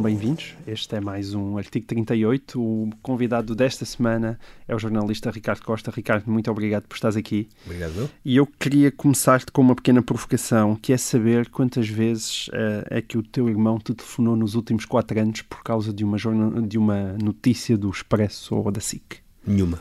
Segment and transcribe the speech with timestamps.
[0.00, 0.54] sejam bem-vindos.
[0.66, 2.60] Este é mais um artigo 38.
[2.60, 5.90] O convidado desta semana é o jornalista Ricardo Costa.
[5.90, 7.48] Ricardo, muito obrigado por estares aqui.
[7.66, 8.10] Obrigado.
[8.24, 13.02] E eu queria começar-te com uma pequena provocação, que é saber quantas vezes uh, é
[13.02, 16.16] que o teu irmão te telefonou nos últimos quatro anos por causa de uma,
[16.66, 19.18] de uma notícia do Expresso ou da SIC.
[19.46, 19.80] Nenhuma.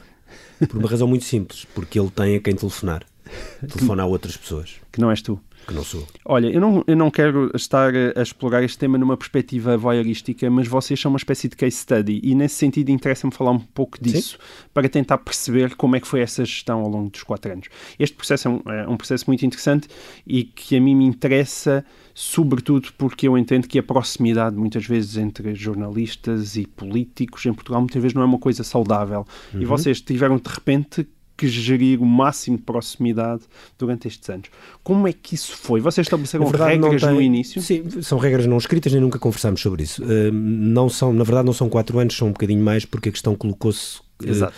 [0.68, 3.04] Por uma razão muito simples, porque ele tem a quem telefonar.
[3.62, 4.76] Telefona a outras pessoas.
[4.92, 6.06] Que não és tu que não sou.
[6.26, 10.68] Olha, eu não, eu não quero estar a explorar este tema numa perspectiva voyeurística, mas
[10.68, 14.38] vocês são uma espécie de case study e nesse sentido interessa-me falar um pouco disso
[14.38, 14.70] Sim.
[14.74, 17.68] para tentar perceber como é que foi essa gestão ao longo dos quatro anos.
[17.98, 19.88] Este processo é um, é um processo muito interessante
[20.26, 25.16] e que a mim me interessa sobretudo porque eu entendo que a proximidade muitas vezes
[25.16, 29.26] entre jornalistas e políticos em Portugal muitas vezes não é uma coisa saudável.
[29.54, 29.62] Uhum.
[29.62, 31.08] E vocês tiveram de repente
[31.40, 33.44] que gerir o máximo de proximidade
[33.78, 34.50] durante estes anos.
[34.84, 35.80] Como é que isso foi?
[35.80, 37.62] Vocês estabeleceram verdade, regras tem, no início?
[37.62, 40.04] Sim, são regras não escritas, nem nunca conversámos sobre isso.
[40.04, 43.12] Uh, não são, na verdade, não são quatro anos, são um bocadinho mais, porque a
[43.12, 44.52] questão colocou-se uh,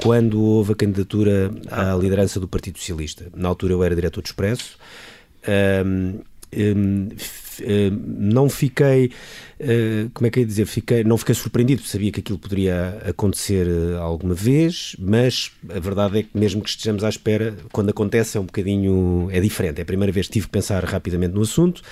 [0.00, 3.26] quando houve a candidatura à liderança do Partido Socialista.
[3.34, 4.78] Na altura eu era diretor de Expresso.
[5.42, 6.22] Uh,
[6.56, 7.08] um,
[7.90, 9.10] não fiquei,
[9.60, 13.66] uh, como é que é dizer, fiquei, não fiquei surpreendido, sabia que aquilo poderia acontecer
[13.66, 18.36] uh, alguma vez, mas a verdade é que mesmo que estejamos à espera, quando acontece
[18.36, 19.78] é um bocadinho, é diferente.
[19.78, 21.82] É a primeira vez que tive que pensar rapidamente no assunto.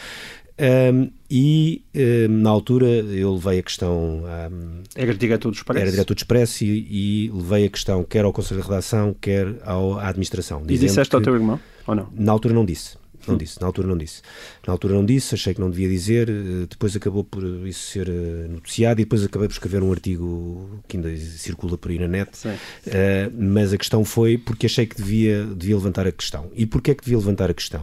[0.59, 4.23] Um, e um, na altura eu levei a questão.
[4.25, 5.81] Um, era diretor do Expresso?
[5.83, 9.55] Era diretor do Expresso e, e, levei a questão quer ao Conselho de Redação, quer
[9.65, 10.63] ao, à administração.
[10.67, 11.61] E disseste que, ao teu irmão?
[11.87, 12.09] Ou não?
[12.15, 12.97] Na altura não disse.
[13.27, 14.23] Não disse, na altura não disse.
[14.67, 18.09] Na altura não disse, achei que não devia dizer, eh, depois acabou por isso ser
[18.09, 22.09] eh, noticiado e depois acabei por escrever um artigo que ainda circula por aí na
[22.09, 22.31] net.
[22.47, 26.51] Uh, mas a questão foi porque achei que devia, devia levantar a questão.
[26.55, 27.83] E porquê é que devia levantar a questão?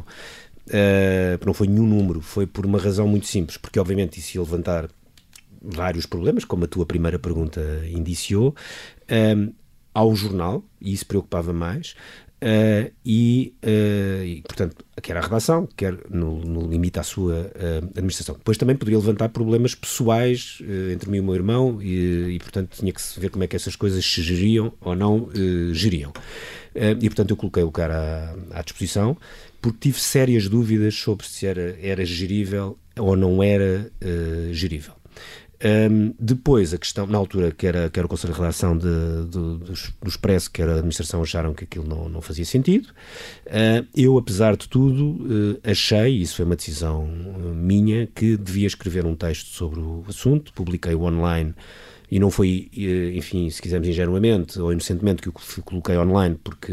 [0.67, 4.41] Uh, não foi nenhum número, foi por uma razão muito simples, porque obviamente isso ia
[4.41, 4.89] levantar
[5.61, 8.53] vários problemas, como a tua primeira pergunta indiciou,
[9.93, 11.95] ao jornal, e isso preocupava mais,
[12.43, 17.85] Uh, e, uh, e, portanto, quer a redação, quer no, no limite à sua uh,
[17.91, 18.35] administração.
[18.35, 20.61] Depois também poderia levantar problemas pessoais
[20.91, 23.47] entre mim e o meu irmão e, e, portanto, tinha que se ver como é
[23.47, 25.29] que essas coisas se geriam ou não
[25.71, 26.11] geriam.
[26.75, 29.15] e, portanto, eu coloquei o cara à, à, disposição
[29.61, 33.89] porque tive sérias dúvidas sobre se era, era gerível ou não era
[34.51, 34.95] gerível.
[35.63, 38.85] Um, depois, a questão, na altura, que era, que era o Conselho de Redação de,
[39.29, 39.73] de, do,
[40.05, 42.89] Expresso, que era a administração, acharam que aquilo não, não fazia sentido.
[43.47, 48.67] Uh, eu, apesar de tudo, uh, achei, isso foi uma decisão uh, minha, que devia
[48.67, 51.55] escrever um texto sobre o assunto, publiquei-o online
[52.13, 56.71] e não foi, eh, enfim, se quisermos ingenuamente ou inocentemente que o coloquei online porque,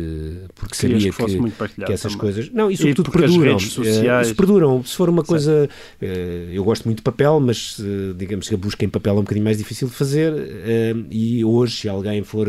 [0.54, 2.18] porque sabia que, que, que essas também.
[2.18, 2.50] coisas.
[2.52, 3.58] Não, isso tudo perduram.
[3.58, 4.26] Sociais...
[4.26, 4.84] Se perduram.
[4.84, 5.66] Se for uma coisa.
[5.98, 6.04] Uh,
[6.52, 9.22] eu gosto muito de papel, mas uh, digamos que a busca em papel é um
[9.22, 10.30] bocadinho mais difícil de fazer.
[11.10, 12.46] E hoje, se alguém for.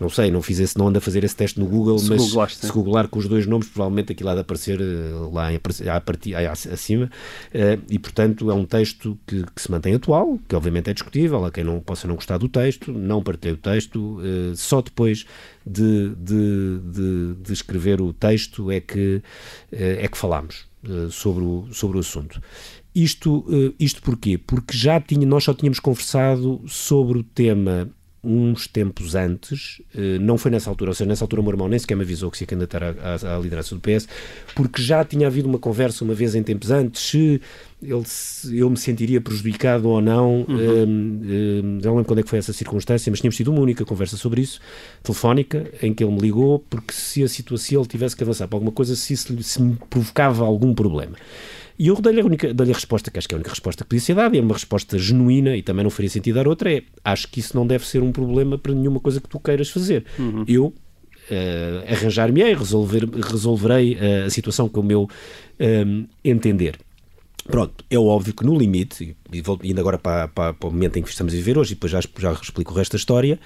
[0.00, 2.22] não sei, não fiz esse, não anda a fazer esse teste no Google, se mas
[2.54, 4.80] se googlar com os dois nomes, provavelmente aquilo há de aparecer
[5.30, 7.10] lá em, a partir, acima.
[7.90, 11.50] e portanto é um texto que, que se mantém atual, que obviamente é discutível, a
[11.50, 15.26] quem não possa não gostar do texto, não partilhei o texto, uh, só depois
[15.66, 19.16] de, de, de, de, escrever o texto é que,
[19.72, 22.40] uh, é que falámos uh, sobre, o, sobre o assunto.
[22.94, 23.46] Isto,
[23.80, 24.36] isto porquê?
[24.36, 27.88] Porque já tinha, nós só tínhamos conversado sobre o tema
[28.24, 29.82] uns tempos antes,
[30.20, 32.30] não foi nessa altura, ou seja, nessa altura o meu irmão nem sequer me avisou
[32.30, 34.08] que se ia candidatar à, à, à liderança do PS,
[34.54, 37.40] porque já tinha havido uma conversa uma vez em tempos antes, se
[37.82, 38.04] ele,
[38.52, 40.46] eu me sentiria prejudicado ou não.
[40.48, 40.84] Uhum.
[40.84, 44.16] Um, não lembro quando é que foi essa circunstância, mas tínhamos tido uma única conversa
[44.16, 44.60] sobre isso,
[45.02, 48.56] telefónica, em que ele me ligou, porque se a situação ele tivesse que avançar para
[48.56, 51.16] alguma coisa, se isso se me provocava algum problema.
[51.78, 53.84] E eu dei-lhe a, única, dei a resposta, que acho que é a única resposta
[53.84, 56.48] que podia ser dada, e é uma resposta genuína, e também não faria sentido dar
[56.48, 59.38] outra, é, acho que isso não deve ser um problema para nenhuma coisa que tu
[59.40, 60.04] queiras fazer.
[60.18, 60.44] Uhum.
[60.46, 60.74] Eu
[61.30, 65.08] Uh, arranjar-me-ei, resolver, resolverei uh, a situação com o meu
[65.86, 66.76] um, entender.
[67.44, 70.98] Pronto, é óbvio que no limite, e vou indo agora para, para, para, o momento
[70.98, 73.38] em que estamos a viver hoje, e depois já, já explico o resto da história,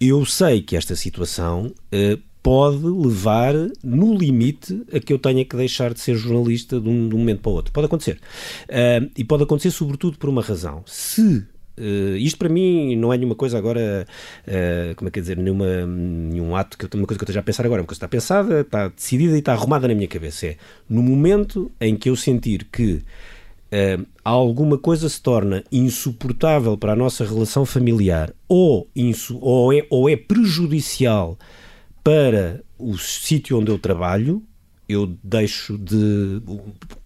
[0.00, 5.56] eu sei que esta situação uh, pode levar, no limite, a que eu tenha que
[5.56, 7.72] deixar de ser jornalista de um, de um momento para o outro.
[7.72, 8.20] Pode acontecer.
[8.68, 10.82] Uh, e pode acontecer sobretudo por uma razão.
[10.86, 11.46] Se
[11.76, 14.06] Uh, isto para mim não é nenhuma coisa agora,
[14.46, 17.26] uh, como é que é dizer, nenhuma, nenhum ato, que eu, uma coisa que eu
[17.26, 19.88] esteja a pensar agora, é uma coisa que está pensada, está decidida e está arrumada
[19.88, 20.46] na minha cabeça.
[20.46, 20.56] É
[20.88, 23.02] no momento em que eu sentir que
[23.72, 29.84] uh, alguma coisa se torna insuportável para a nossa relação familiar ou, insu, ou, é,
[29.90, 31.36] ou é prejudicial
[32.04, 34.42] para o sítio onde eu trabalho,
[34.86, 36.42] eu deixo de,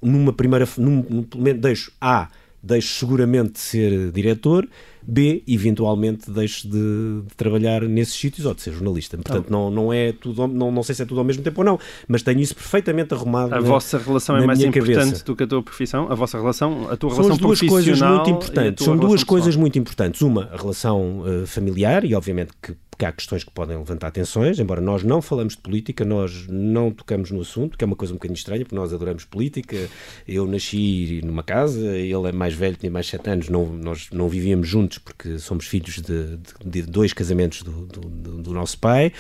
[0.03, 1.25] numa primeira, num,
[1.57, 2.29] deixo A
[2.63, 4.69] deixo seguramente de ser diretor,
[5.03, 9.17] B, eventualmente deixo de, de, trabalhar nesses sítios ou de ser jornalista.
[9.17, 9.51] Portanto, ah.
[9.51, 11.79] não, não é tudo, não, não sei se é tudo ao mesmo tempo ou não,
[12.07, 13.55] mas tenho isso perfeitamente arrumado.
[13.55, 15.25] A na, vossa relação é mais importante cabeça.
[15.25, 16.11] do que a tua profissão?
[16.11, 18.85] A vossa relação, a tua São relação duas coisas muito importantes.
[18.85, 20.21] São duas coisas muito importantes.
[20.21, 24.59] Uma, a relação uh, familiar, e obviamente que porque há questões que podem levantar tensões,
[24.59, 28.13] embora nós não falamos de política, nós não tocamos no assunto, que é uma coisa
[28.13, 29.89] um bocadinho estranha, porque nós adoramos política.
[30.27, 34.29] Eu nasci numa casa, ele é mais velho, tinha mais sete anos, não, nós não
[34.29, 38.01] vivíamos juntos porque somos filhos de, de, de dois casamentos do, do,
[38.43, 39.13] do nosso pai,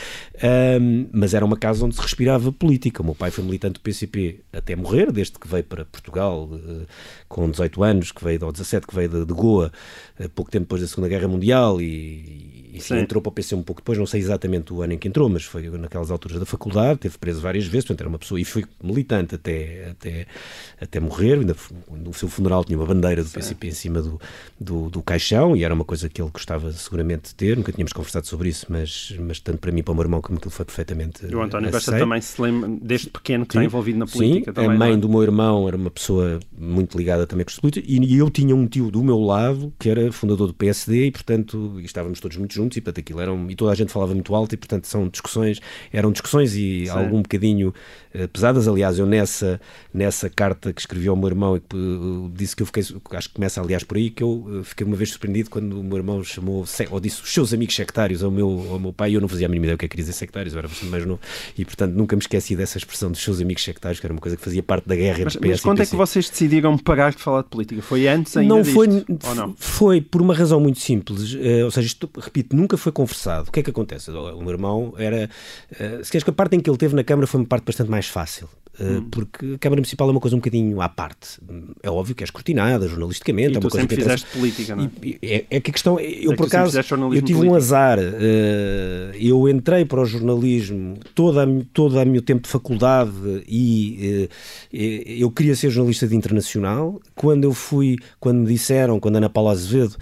[0.80, 3.00] um, mas era uma casa onde se respirava política.
[3.00, 6.84] O meu pai foi militante do PCP até morrer, desde que veio para Portugal uh,
[7.28, 9.70] com 18 anos, que veio, ou 17, que veio de, de Goa,
[10.18, 13.62] uh, pouco tempo depois da Segunda Guerra Mundial e, e entrou para o PC um
[13.62, 16.46] pouco depois, não sei exatamente o ano em que entrou, mas foi naquelas alturas da
[16.46, 20.26] faculdade, teve preso várias vezes, portanto era uma pessoa, e foi militante até, até,
[20.80, 21.56] até morrer, ainda
[21.90, 24.20] no seu funeral tinha uma bandeira do PCP em cima do,
[24.60, 27.92] do, do, caixão, e era uma coisa que ele gostava seguramente de ter, nunca tínhamos
[27.92, 30.64] conversado sobre isso, mas, mas tanto para mim para o meu irmão como aquilo foi
[30.64, 34.06] perfeitamente E o António Costa também se lembra, desde pequeno, que sim, está envolvido na
[34.06, 34.96] política sim, também, a mãe é?
[34.96, 38.54] do meu irmão era uma pessoa muito ligada também com os políticos, e eu tinha
[38.54, 42.57] um tio do meu lado, que era fundador do PSD, e portanto, estávamos todos muito
[42.58, 44.86] juntos, e portanto aquilo era um e toda a gente falava muito alto e, portanto,
[44.86, 45.60] são discussões,
[45.92, 46.90] eram discussões e Sim.
[46.90, 47.72] algum bocadinho
[48.14, 48.68] uh, pesadas.
[48.68, 49.60] Aliás, eu nessa,
[49.92, 52.82] nessa carta que escrevi ao meu irmão e que uh, disse que eu fiquei,
[53.12, 55.84] acho que começa aliás por aí, que eu uh, fiquei uma vez surpreendido quando o
[55.84, 59.14] meu irmão chamou, ou disse os seus amigos sectários ao meu, ao meu pai e
[59.14, 60.68] eu não fazia a mínima ideia o que é que queria dizer sectários, eu era
[60.68, 61.20] bastante mais novo
[61.56, 64.36] e, portanto, nunca me esqueci dessa expressão dos seus amigos sectários, que era uma coisa
[64.36, 67.42] que fazia parte da guerra mas, mas quando é que vocês decidiram parar de falar
[67.42, 67.82] de política?
[67.82, 68.86] Foi antes ainda não disto, foi,
[69.34, 69.54] não?
[69.56, 73.48] Foi por uma razão muito simples, ou seja, isto, repito, nunca foi conversado.
[73.48, 74.10] O que é que acontece?
[74.10, 75.28] O meu irmão era.
[75.72, 77.64] Uh, se queres que a parte em que ele teve na Câmara foi uma parte
[77.64, 78.48] bastante mais fácil.
[78.80, 79.08] Uh, hum.
[79.10, 81.40] Porque a Câmara Municipal é uma coisa um bocadinho à parte.
[81.82, 83.50] É óbvio que é escrutinada jornalisticamente.
[83.50, 84.90] E é uma tu coisa sempre que fizeste política, não é?
[85.22, 85.46] é?
[85.50, 85.60] é?
[85.60, 85.98] que a questão.
[85.98, 87.44] Eu, é por acaso, eu tive político.
[87.44, 87.98] um azar.
[87.98, 93.10] Uh, eu entrei para o jornalismo todo, a, todo o meu tempo de faculdade
[93.48, 94.28] e
[94.72, 94.76] uh,
[95.18, 97.00] eu queria ser jornalista de internacional.
[97.14, 99.96] Quando eu fui, quando me disseram, quando a Ana Paula Azevedo,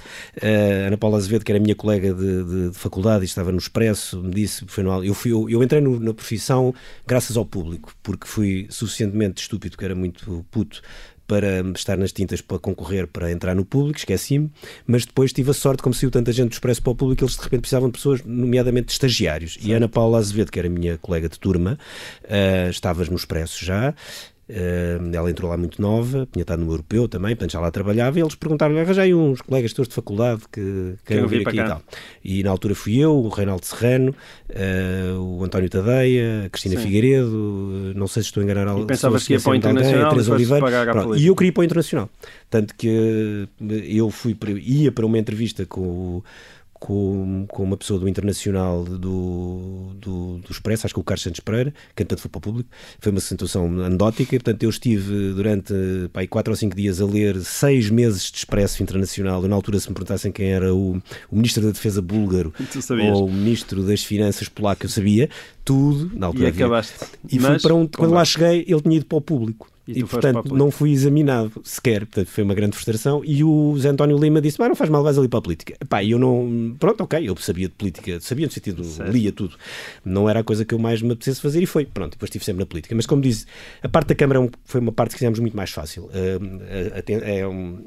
[0.87, 4.23] Ana Paula Azevedo, que era minha colega de, de, de faculdade e estava no Expresso,
[4.23, 6.75] me disse, foi no, eu, fui, eu, eu entrei no, na profissão
[7.07, 10.83] graças ao público, porque fui suficientemente estúpido, que era muito puto,
[11.27, 14.51] para estar nas tintas para concorrer para entrar no público, esqueci-me,
[14.87, 17.37] mas depois tive a sorte, como saiu tanta gente do Expresso para o público, eles
[17.37, 19.59] de repente precisavam de pessoas, nomeadamente de estagiários.
[19.61, 21.79] E a Ana Paula Azevedo, que era minha colega de turma,
[22.25, 23.95] uh, estavas no Expresso já,
[24.49, 28.23] ela entrou lá muito nova, tinha estado no europeu também, portanto já lá trabalhava, e
[28.23, 31.83] eles perguntaram-lhe, arranjei uns colegas teus de faculdade que querem vir aqui e tal.
[32.25, 34.15] E na altura fui eu, o Reinaldo Serrano,
[34.51, 36.83] uh, o António Tadeia, a Cristina Sim.
[36.83, 38.87] Figueiredo, não sei se estou a enganar alguém.
[38.87, 40.67] Pensavas que ia para o Internacional alguém, Oliveira,
[41.17, 42.09] e eu queria ir para o Internacional.
[42.49, 46.25] Tanto que eu fui, ia para uma entrevista com o
[46.87, 51.41] com, com uma pessoa do Internacional do, do, do Expresso, acho que o Carlos Santos
[51.41, 55.75] Pereira, que tanto foi para o público, foi uma situação anedótica, portanto eu estive durante
[56.13, 59.81] pá, quatro ou cinco dias a ler seis meses de Expresso Internacional, eu, na altura
[59.81, 62.55] se me perguntassem quem era o, o Ministro da Defesa búlgaro
[63.13, 65.29] ou o Ministro das Finanças polaco, eu sabia
[65.65, 67.05] tudo, na altura e acabaste.
[67.29, 69.69] E Mas, fui para onde, quando lá cheguei, ele tinha ido para o público.
[69.87, 72.01] E, e portanto, não fui examinado sequer.
[72.01, 73.23] Portanto, foi uma grande frustração.
[73.25, 75.77] E o Zé António Lima disse: não faz mal, vais ali para a política.
[75.89, 76.75] Pá, eu não.
[76.79, 79.13] Pronto, ok, eu sabia de política, sabia no sentido, certo.
[79.13, 79.57] lia tudo.
[80.05, 81.87] Não era a coisa que eu mais me apetecesse fazer e foi.
[81.87, 82.95] Pronto, depois estive sempre na política.
[82.95, 83.47] Mas como disse,
[83.83, 86.05] a parte da Câmara é foi uma parte que fizemos muito mais fácil.
[86.05, 86.67] Uh,
[87.23, 87.85] é um,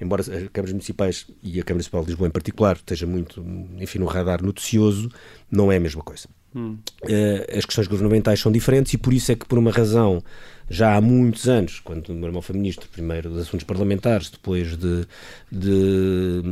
[0.00, 3.44] embora as câmaras municipais e a Câmara Municipal de Lisboa em particular esteja muito,
[3.78, 5.08] enfim, no radar noticioso,
[5.50, 6.28] não é a mesma coisa.
[6.54, 6.78] Hum.
[7.04, 10.22] Uh, as questões governamentais são diferentes e por isso é que, por uma razão
[10.70, 14.76] já há muitos anos, quando o meu irmão foi ministro, primeiro dos assuntos parlamentares, depois
[14.76, 15.06] de,
[15.50, 16.42] de,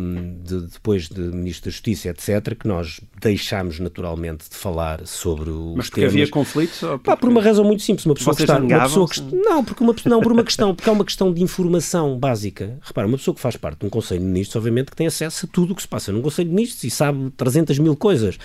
[0.43, 5.77] de, depois de ministro da Justiça, etc., que nós deixámos naturalmente de falar sobre os
[5.77, 6.15] Mas porque temas.
[6.15, 6.79] havia conflitos?
[6.79, 7.05] Porque...
[7.05, 8.07] Pá, por uma razão muito simples.
[8.07, 10.89] Uma pessoa que está, uma pessoa que, não, porque uma, não, por uma questão, porque
[10.89, 12.79] é uma questão de informação básica.
[12.83, 15.47] Repara, uma pessoa que faz parte de um Conselho de Ministros, obviamente que tem acesso
[15.47, 18.39] a tudo o que se passa num Conselho de Ministros e sabe 300 mil coisas.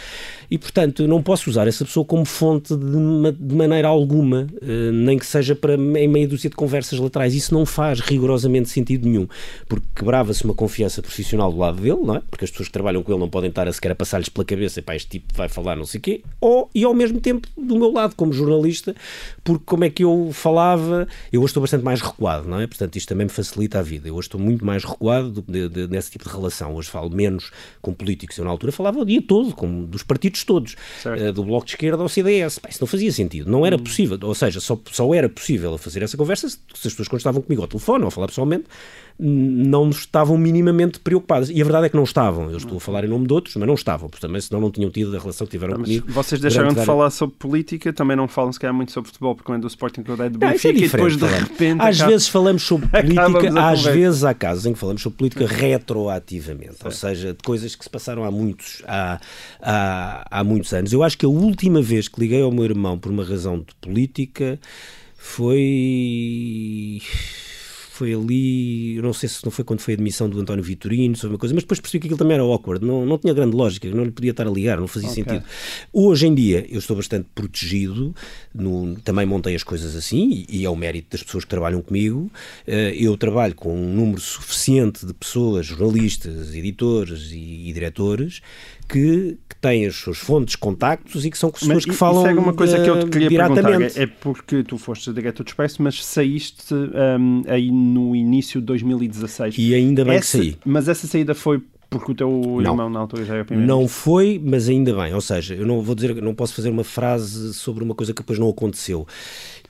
[0.50, 4.92] E, portanto, eu não posso usar essa pessoa como fonte de, de maneira alguma, eh,
[4.92, 7.34] nem que seja para em meia dúzia de conversas laterais.
[7.34, 9.28] Isso não faz rigorosamente sentido nenhum,
[9.68, 12.22] porque quebrava-se uma confiança profissional do lado dele, não é?
[12.30, 14.44] Porque as pessoas que trabalham com ele não podem estar a sequer a passar-lhes pela
[14.44, 17.48] cabeça, pá, este tipo vai falar não sei o quê, ou, e ao mesmo tempo
[17.56, 18.96] do meu lado, como jornalista,
[19.44, 22.68] porque como é que eu falava, eu hoje estou bastante mais recuado, não é?
[22.68, 24.08] Portanto, isto também me facilita a vida.
[24.08, 26.76] Eu hoje estou muito mais recuado do, de, de, nesse tipo de relação.
[26.76, 27.52] Hoje falo menos
[27.82, 28.38] com políticos.
[28.38, 30.76] Eu, na altura, falava o dia todo, com, dos partidos todos,
[31.06, 32.60] uh, do Bloco de Esquerda ao CDS.
[32.60, 33.50] Pá, isso não fazia sentido.
[33.50, 33.80] Não era hum.
[33.80, 34.18] possível.
[34.22, 37.62] Ou seja, só, só era possível fazer essa conversa se, as pessoas quando estavam comigo
[37.62, 38.66] ao telefone ou a falar pessoalmente
[39.24, 41.50] não estavam minimamente preocupadas.
[41.52, 42.50] E a verdade é que não estavam.
[42.50, 44.10] Eu estou a falar em nome de outros, mas não estavam.
[44.10, 46.12] Porque também, senão não tinham tido a relação que tiveram mas comigo.
[46.12, 49.46] Vocês deixaram de falar sobre política, também não falam se calhar muito sobre futebol, porque
[49.46, 51.82] quando o Sporting eu dei do Benfica é e depois de repente...
[51.82, 52.12] Às acaba...
[52.12, 56.78] vezes falamos sobre política, às vezes há casos em que falamos sobre política retroativamente.
[56.84, 59.20] Ou seja, de coisas que se passaram há muitos, há,
[59.62, 60.92] há, há muitos anos.
[60.92, 63.76] Eu acho que a última vez que liguei ao meu irmão por uma razão de
[63.80, 64.60] política
[65.22, 67.00] foi
[68.02, 71.16] foi ali, eu não sei se não foi quando foi a admissão do António Vitorino,
[71.16, 73.56] sobre uma coisa, mas depois percebi que aquilo também era awkward, não, não tinha grande
[73.56, 75.24] lógica, não lhe podia estar a ligar, não fazia okay.
[75.24, 75.46] sentido.
[75.94, 78.16] Hoje em dia eu estou bastante protegido,
[78.56, 81.80] no, também montei as coisas assim, e, e é o mérito das pessoas que trabalham
[81.80, 82.32] comigo.
[82.66, 88.42] Eh, eu trabalho com um número suficiente de pessoas, jornalistas, editores e, e diretores,
[88.92, 92.24] que, que têm as suas fontes, contactos e que são pessoas mas, que falam.
[92.24, 93.82] Isso é uma coisa que eu te queria perguntar.
[93.82, 98.68] É, é porque tu foste diretor de Expresso, mas saíste um, aí no início de
[98.68, 99.56] 2016.
[99.58, 100.58] E ainda bem essa, que saí.
[100.66, 103.86] Mas essa saída foi porque o teu não, irmão na altura já era primeiro Não
[103.86, 105.14] foi, mas ainda bem.
[105.14, 108.22] Ou seja, eu não vou dizer, não posso fazer uma frase sobre uma coisa que
[108.22, 109.06] depois não aconteceu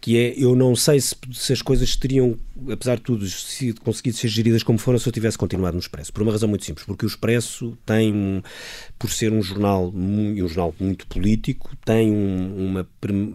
[0.02, 2.36] que é, eu não sei se, se as coisas teriam,
[2.72, 6.12] apesar de tudo, se conseguido ser geridas como foram se eu tivesse continuado no Expresso.
[6.12, 8.44] Por uma razão muito simples, porque o Expresso tem,
[8.98, 12.88] por ser um jornal, um jornal muito político, tem, uma,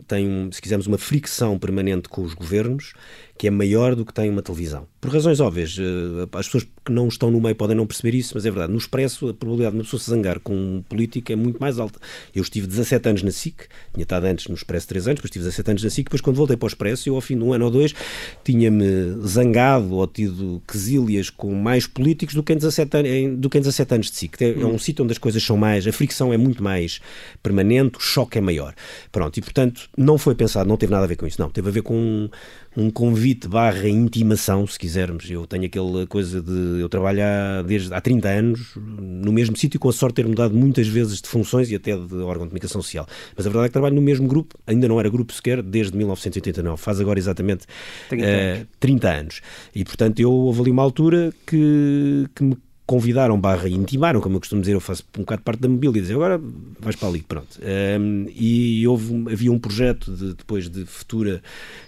[0.08, 2.94] tem um, se quisermos, uma fricção permanente com os governos
[3.38, 4.86] que é maior do que tem uma televisão.
[5.00, 8.32] Por razões óbvias, eh, as pessoas que não estão no meio podem não perceber isso,
[8.34, 8.72] mas é verdade.
[8.72, 11.78] No Expresso, a probabilidade de uma pessoa se zangar com um político é muito mais
[11.78, 12.00] alta.
[12.34, 15.44] Eu estive 17 anos na SIC, tinha estado antes no Expresso 3 anos, depois estive
[15.44, 17.52] 17 anos na SIC, depois quando voltei para o Expresso, eu ao fim de um
[17.52, 17.94] ano ou dois
[18.42, 23.58] tinha-me zangado ou tido quesílias com mais políticos do que em 17, anos, do que
[23.58, 24.42] em 17 anos de SIC.
[24.42, 24.78] É, é um hum.
[24.78, 27.00] sítio onde as coisas são mais, a fricção é muito mais
[27.42, 28.74] permanente, o choque é maior.
[29.12, 31.68] Pronto, e portanto não foi pensado, não teve nada a ver com isso, não, teve
[31.68, 32.28] a ver com
[32.76, 35.30] um convite barra intimação, se quisermos.
[35.30, 36.80] Eu tenho aquela coisa de.
[36.80, 40.28] Eu trabalho há, desde, há 30 anos no mesmo sítio, com a sorte de ter
[40.28, 43.06] mudado muitas vezes de funções e até de órgão de comunicação social.
[43.34, 45.96] Mas a verdade é que trabalho no mesmo grupo, ainda não era grupo sequer, desde
[45.96, 46.80] 1989.
[46.80, 47.66] Faz agora exatamente
[48.10, 49.40] 30, uh, 30 anos.
[49.74, 52.56] E portanto eu houve ali uma altura que, que me
[52.86, 56.02] convidaram barra intimaram, como eu costumo dizer, eu faço um bocado parte da mobília, e
[56.02, 56.40] dizer agora
[56.78, 57.58] vais para ali, pronto.
[57.60, 61.42] Um, e houve, havia um projeto de, depois de futura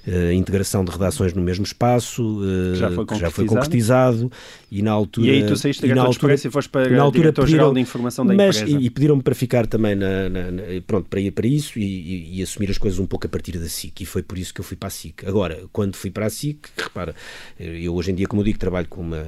[0.06, 4.30] uh, integração de redações no mesmo espaço, uh, já foi que já foi concretizado,
[4.72, 5.28] e na altura...
[5.28, 8.34] E aí tu saíste da altura, e foste para na altura diretor-geral de informação da
[8.34, 8.78] mas, empresa.
[8.78, 11.84] E, e pediram-me para ficar também, na, na, na, pronto, para ir para isso e,
[11.84, 14.52] e, e, assumir as coisas um pouco a partir da SIC, e foi por isso
[14.52, 15.24] que eu fui para a SIC.
[15.28, 17.14] Agora, quando fui para a SIC, repara,
[17.56, 19.24] eu hoje em dia, como eu digo, trabalho com uma...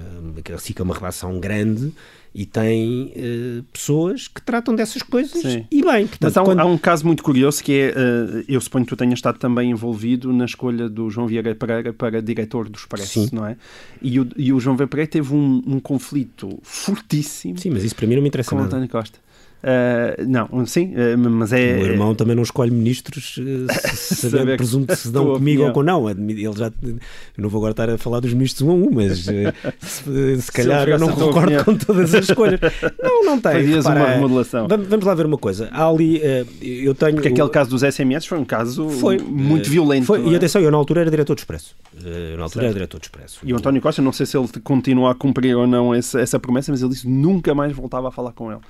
[0.52, 1.92] A SIC é uma relação grande grande
[2.32, 5.66] e tem uh, pessoas que tratam dessas coisas Sim.
[5.70, 6.06] e bem.
[6.06, 6.60] Portanto, Mas há um, quando...
[6.60, 9.70] há um, caso muito curioso que é, uh, eu suponho que tu tenhas estado também
[9.70, 13.30] envolvido na escolha do João Vieira Pereira para diretor do Expresso, Sim.
[13.32, 13.56] não é?
[14.00, 17.58] E o, e o João Vieira Pereira teve um, um conflito fortíssimo.
[17.58, 18.68] Sim, mas isso para mim não me interessa com nada.
[18.68, 19.18] António Costa.
[19.62, 21.74] Uh, não, sim, uh, mas é.
[21.74, 23.66] O meu irmão também não escolhe ministros uh,
[24.56, 26.08] que se dão comigo ou com não.
[26.08, 26.98] Ele já, eu
[27.36, 29.26] não vou agora estar a falar dos ministros um a um, mas
[29.80, 31.64] se, se calhar se eu não concordo opinião.
[31.64, 32.58] com todas as escolhas.
[33.02, 33.52] Não, não tem.
[33.52, 34.66] Fazias uma remodelação.
[34.66, 35.68] Vamos, lá ver uma coisa.
[35.72, 36.20] Há ali,
[36.62, 37.14] eu tenho.
[37.14, 40.06] Porque aquele caso dos SMS foi um caso foi, muito violento.
[40.06, 40.36] Foi, e é?
[40.36, 41.76] atenção, eu na altura era diretor do Expresso.
[42.02, 42.64] Eu, na altura certo.
[42.64, 43.40] era diretor do Expresso.
[43.44, 46.38] E o António Costa, não sei se ele continua a cumprir ou não essa, essa
[46.38, 48.60] promessa, mas ele disse que nunca mais voltava a falar com ele.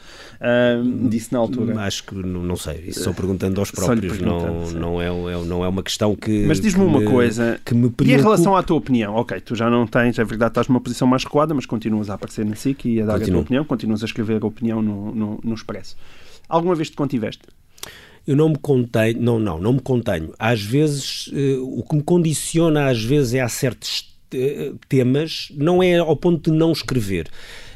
[0.83, 1.81] Disse na altura?
[1.81, 5.65] Acho que não, não sei, isso só perguntando aos próprios, não, não, é, é, não
[5.65, 6.45] é uma questão que.
[6.47, 8.05] Mas diz-me uma coisa, que me preocupa...
[8.05, 9.15] e em relação à tua opinião?
[9.15, 12.15] Ok, tu já não tens, é verdade, estás numa posição mais recuada, mas continuas a
[12.15, 13.29] aparecer na SIC e a dar Continuo.
[13.29, 15.97] a tua opinião, continuas a escrever a opinião no, no, no Expresso.
[16.49, 17.43] Alguma vez te contiveste?
[18.27, 20.33] eu não me contenho, não, não, não me contenho.
[20.39, 25.83] Às vezes, uh, o que me condiciona às vezes é a certos uh, temas, não
[25.83, 27.29] é ao ponto de não escrever.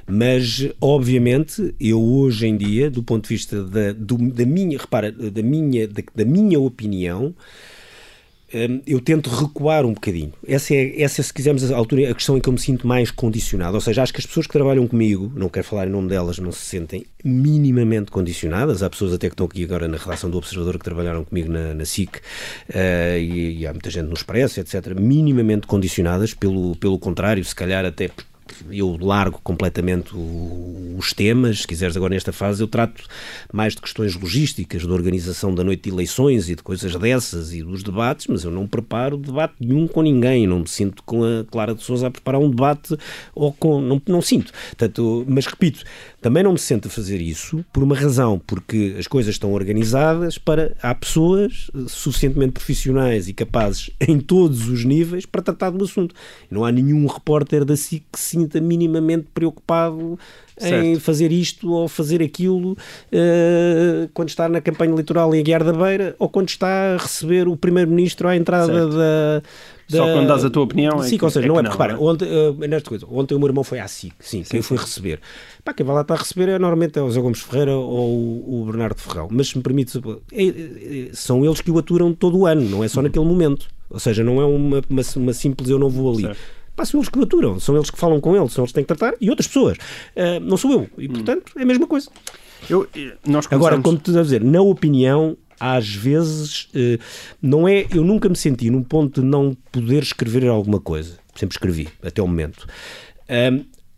[0.06, 5.10] Mas, obviamente, eu hoje em dia, do ponto de vista da, do, da minha, repara,
[5.10, 7.34] da minha, da, da minha opinião,
[8.54, 10.32] hum, eu tento recuar um bocadinho.
[10.46, 13.10] Essa é, essa, se quisermos, a altura, a questão em que eu me sinto mais
[13.10, 13.76] condicionado.
[13.76, 16.38] Ou seja, acho que as pessoas que trabalham comigo, não quero falar em nome delas,
[16.38, 18.82] não se sentem minimamente condicionadas.
[18.82, 21.72] Há pessoas até que estão aqui agora na redação do Observador que trabalharam comigo na,
[21.72, 22.20] na SIC uh,
[23.18, 24.94] e, e, há muita gente no Expresso, etc.
[25.00, 28.10] Minimamente condicionadas, pelo, pelo contrário, se calhar até
[28.70, 30.12] eu largo completamente
[30.96, 33.04] os temas, se quiseres agora nesta fase, eu trato
[33.52, 37.62] mais de questões logísticas, da organização da noite de eleições e de coisas dessas e
[37.62, 41.44] dos debates, mas eu não preparo debate nenhum com ninguém, não me sinto com a
[41.50, 42.96] Clara de Souza a preparar um debate
[43.34, 45.84] ou com, não, não sinto, Portanto, mas repito,
[46.24, 50.38] Também não me sento a fazer isso por uma razão, porque as coisas estão organizadas
[50.38, 50.74] para.
[50.80, 56.14] Há pessoas suficientemente profissionais e capazes em todos os níveis para tratar do assunto.
[56.50, 60.18] Não há nenhum repórter da SIC que se sinta minimamente preocupado
[60.56, 60.82] certo.
[60.82, 65.74] em fazer isto ou fazer aquilo uh, quando está na campanha eleitoral em Aguiar da
[65.74, 68.96] Beira ou quando está a receber o Primeiro-Ministro à entrada certo.
[68.96, 69.42] da,
[69.88, 69.98] da...
[69.98, 71.92] Só quando dás a tua opinião sim, é ou seja, é não é porque, repara,
[71.92, 71.96] é?
[71.96, 74.76] ontem, uh, nesta coisa, ontem o meu irmão foi à SIC, sim, sim quem foi
[74.76, 75.20] receber.
[75.64, 78.60] Pá, quem vai lá estar a receber é normalmente é o Zé Gomes Ferreira ou
[78.60, 79.98] o, Bernardo Ferrão, mas se me permite,
[80.32, 83.68] é, é, são eles que o aturam todo o ano, não é só naquele momento.
[83.90, 86.22] Ou seja, não é uma, uma, uma simples eu não vou ali.
[86.22, 86.38] Certo.
[86.74, 88.74] Pá, são eles que o aturam, são eles que falam com ele, são eles que
[88.74, 89.78] têm que tratar e outras pessoas.
[90.16, 90.88] Uh, não sou eu.
[90.98, 92.10] E, portanto, é a mesma coisa.
[92.68, 92.88] Eu,
[93.26, 93.52] nós começamos...
[93.52, 96.98] Agora, como tu estás a dizer, na opinião, às vezes, uh,
[97.40, 97.86] não é.
[97.92, 101.18] Eu nunca me senti num ponto de não poder escrever alguma coisa.
[101.34, 102.66] Sempre escrevi, até o momento.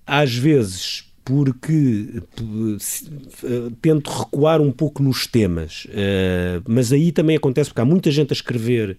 [0.07, 5.87] Às vezes, porque uh, tento recuar um pouco nos temas,
[6.67, 8.97] mas aí também acontece porque há muita gente a escrever eh,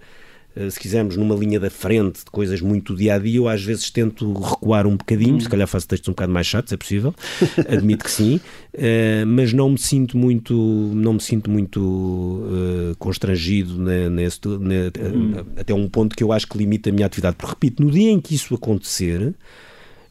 [0.70, 3.90] se quisermos, numa linha da frente de coisas muito dia a dia, eu às vezes
[3.92, 5.40] tento recuar um bocadinho, hum.
[5.40, 7.14] se calhar faço textos um bocado mais chatos, é possível,
[7.70, 10.54] admito que sim, uh, mas não me sinto muito,
[10.96, 13.78] não me sinto muito uh, constrangido
[14.10, 15.34] nesse, hum.
[15.56, 17.36] até um ponto que eu acho que limita a minha atividade.
[17.36, 19.34] Porque, repito, no dia em que isso acontecer,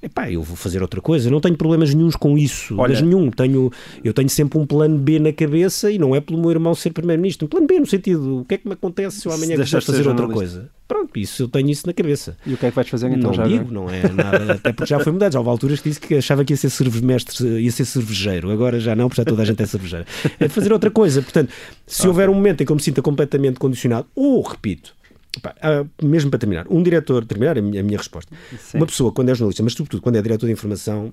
[0.06, 1.30] epá, eu vou fazer outra coisa.
[1.30, 3.30] Não tenho problemas nenhums com isso, Olha, mas nenhum.
[3.30, 3.70] Tenho,
[4.02, 6.90] eu tenho sempre um plano B na cabeça e não é pelo meu irmão ser
[6.90, 7.46] primeiro-ministro.
[7.46, 9.82] Um plano B no sentido, o que é que me acontece se eu amanhã quiser
[9.82, 10.70] fazer outra coisa?
[10.88, 12.36] Pronto, isso eu tenho isso na cabeça.
[12.46, 13.30] E o que é que vais fazer então?
[13.30, 15.32] Não já digo, não é nada, até porque já foi mudado.
[15.32, 18.50] Já houve alturas que disse que achava que ia ser cervemestre, ia ser cervejeiro.
[18.52, 20.06] Agora já não, porque já toda a gente é cervejeiro.
[20.38, 21.20] É fazer outra coisa.
[21.20, 21.52] Portanto,
[21.86, 24.94] se houver um momento em que eu me sinta completamente condicionado, ou, repito,
[25.42, 25.54] Pá,
[26.02, 28.78] mesmo para terminar, um diretor, terminar a minha, a minha resposta, Sim.
[28.78, 31.12] uma pessoa quando é jornalista, mas sobretudo quando é diretor de informação,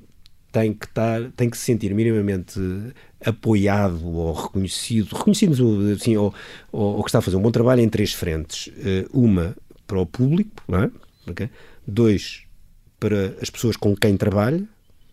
[0.52, 2.60] tem que estar, tem que se sentir minimamente
[3.26, 5.54] apoiado ou reconhecido, reconhecido
[5.92, 6.34] assim, ou,
[6.72, 8.72] ou, ou, que está a fazer um bom trabalho em três frentes.
[8.78, 9.56] Eh, uma
[9.88, 10.92] para o público, não é?
[11.28, 11.50] Okay?
[11.88, 12.44] dois
[13.00, 14.64] para as pessoas com quem trabalha,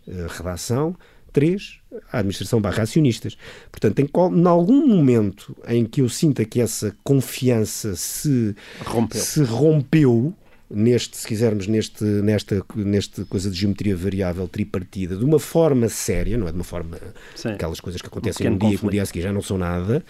[0.07, 0.95] a redação,
[1.31, 1.79] três
[2.11, 3.37] a administração barra acionistas.
[3.71, 9.43] Portanto, em, em algum momento em que eu sinta que essa confiança se rompeu, se
[9.43, 10.33] rompeu
[10.69, 16.37] neste, se quisermos, neste, nesta, nesta coisa de geometria variável tripartida, de uma forma séria,
[16.37, 16.97] não é de uma forma
[17.35, 17.49] Sim.
[17.49, 19.41] aquelas coisas que acontecem um, um dia e que no dia a seguir já não
[19.41, 20.03] são nada,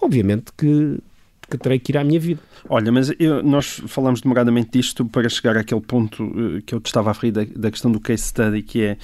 [0.00, 0.98] obviamente que
[1.50, 2.40] que terei que ir à minha vida.
[2.68, 6.86] Olha, mas eu, nós falamos demoradamente disto para chegar àquele ponto uh, que eu te
[6.86, 8.96] estava a referir da, da questão do case study, que é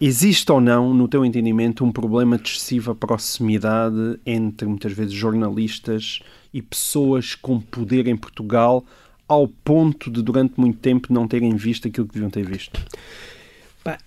[0.00, 6.20] Existe ou não, no teu entendimento, um problema de excessiva proximidade entre, muitas vezes, jornalistas
[6.54, 8.84] e pessoas com poder em Portugal,
[9.26, 12.80] ao ponto de, durante muito tempo, não terem visto aquilo que deviam ter visto?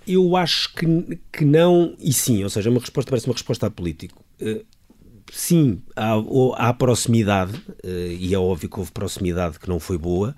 [0.05, 3.71] eu acho que, que não, e sim, ou seja, uma resposta parece uma resposta a
[3.71, 4.23] político.
[4.39, 4.63] Uh,
[5.31, 6.13] sim, há,
[6.55, 10.35] há proximidade, uh, e é óbvio que houve proximidade que não foi boa.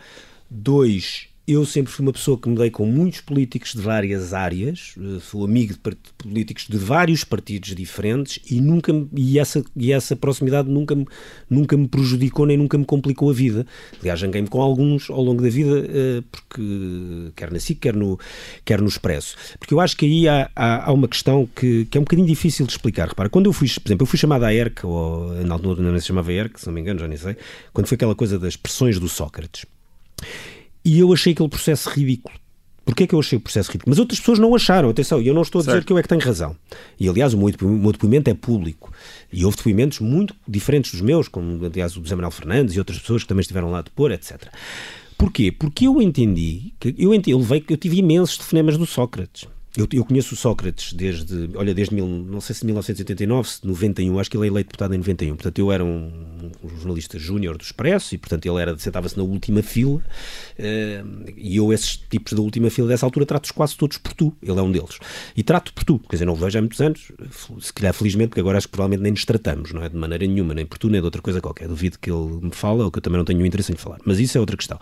[0.50, 4.96] Dois, eu sempre fui uma pessoa que me dei com muitos políticos de várias áreas,
[4.98, 5.80] eh, sou amigo de
[6.18, 10.96] políticos de vários partidos diferentes e nunca e essa, e essa proximidade nunca,
[11.50, 13.68] nunca me prejudicou nem nunca me complicou a vida.
[14.00, 18.18] Aliás, janguei-me com alguns ao longo da vida, eh, porque quer na SIC, quer no,
[18.64, 19.36] quer no Expresso.
[19.60, 22.28] Porque eu acho que aí há, há, há uma questão que, que é um bocadinho
[22.28, 23.10] difícil de explicar.
[23.10, 26.00] Repara, quando eu fui, por exemplo, eu fui chamado à ERC, ou na altura não
[26.00, 27.36] se chamava ERC, se não me engano, já nem sei,
[27.74, 29.66] quando foi aquela coisa das pressões do Sócrates.
[30.84, 32.36] E eu achei aquele processo ridículo.
[32.86, 33.92] Porquê é que eu achei o processo ridículo?
[33.92, 35.86] Mas outras pessoas não acharam, atenção, e eu não estou a dizer certo.
[35.86, 36.56] que eu é que tenho razão.
[37.00, 38.92] E aliás, o meu, o meu depoimento é público.
[39.32, 42.80] E houve depoimentos muito diferentes dos meus, como aliás o do Zé Manuel Fernandes e
[42.80, 44.48] outras pessoas que também estiveram lá a depor, etc.
[45.18, 45.52] Porquê?
[45.52, 49.48] Porque eu entendi, que eu, entendi, eu, levei, eu tive imensos telefonemas do Sócrates.
[49.76, 54.20] Eu, eu, conheço o Sócrates desde, olha, desde mil, não sei se 1989, se 91,
[54.20, 55.36] acho que ele é eleito deputado em 91.
[55.36, 59.24] Portanto, eu era um, um jornalista júnior do Expresso e, portanto, ele era sentava-se na
[59.24, 59.96] última fila.
[59.96, 64.32] Uh, e eu, esses tipos da última fila dessa altura, trato-os quase todos por tu.
[64.44, 65.00] Ele é um deles.
[65.36, 67.12] E trato por tu, quer dizer, não o vejo há muitos anos,
[67.60, 69.90] se calhar felizmente, porque agora acho que provavelmente nem nos tratamos, não é?
[69.90, 71.68] De maneira nenhuma, nem por tu, nem de outra coisa qualquer.
[71.68, 73.98] Duvido que ele me fala, ou que eu também não tenho interesse em falar.
[74.06, 74.80] Mas isso é outra questão.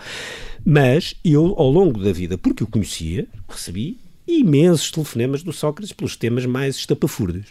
[0.66, 3.98] Mas eu, ao longo da vida, porque o conhecia, recebi
[4.40, 7.50] imensos telefonemas do Sócrates pelos temas mais estapafúrdios.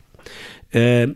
[0.74, 1.14] Uh,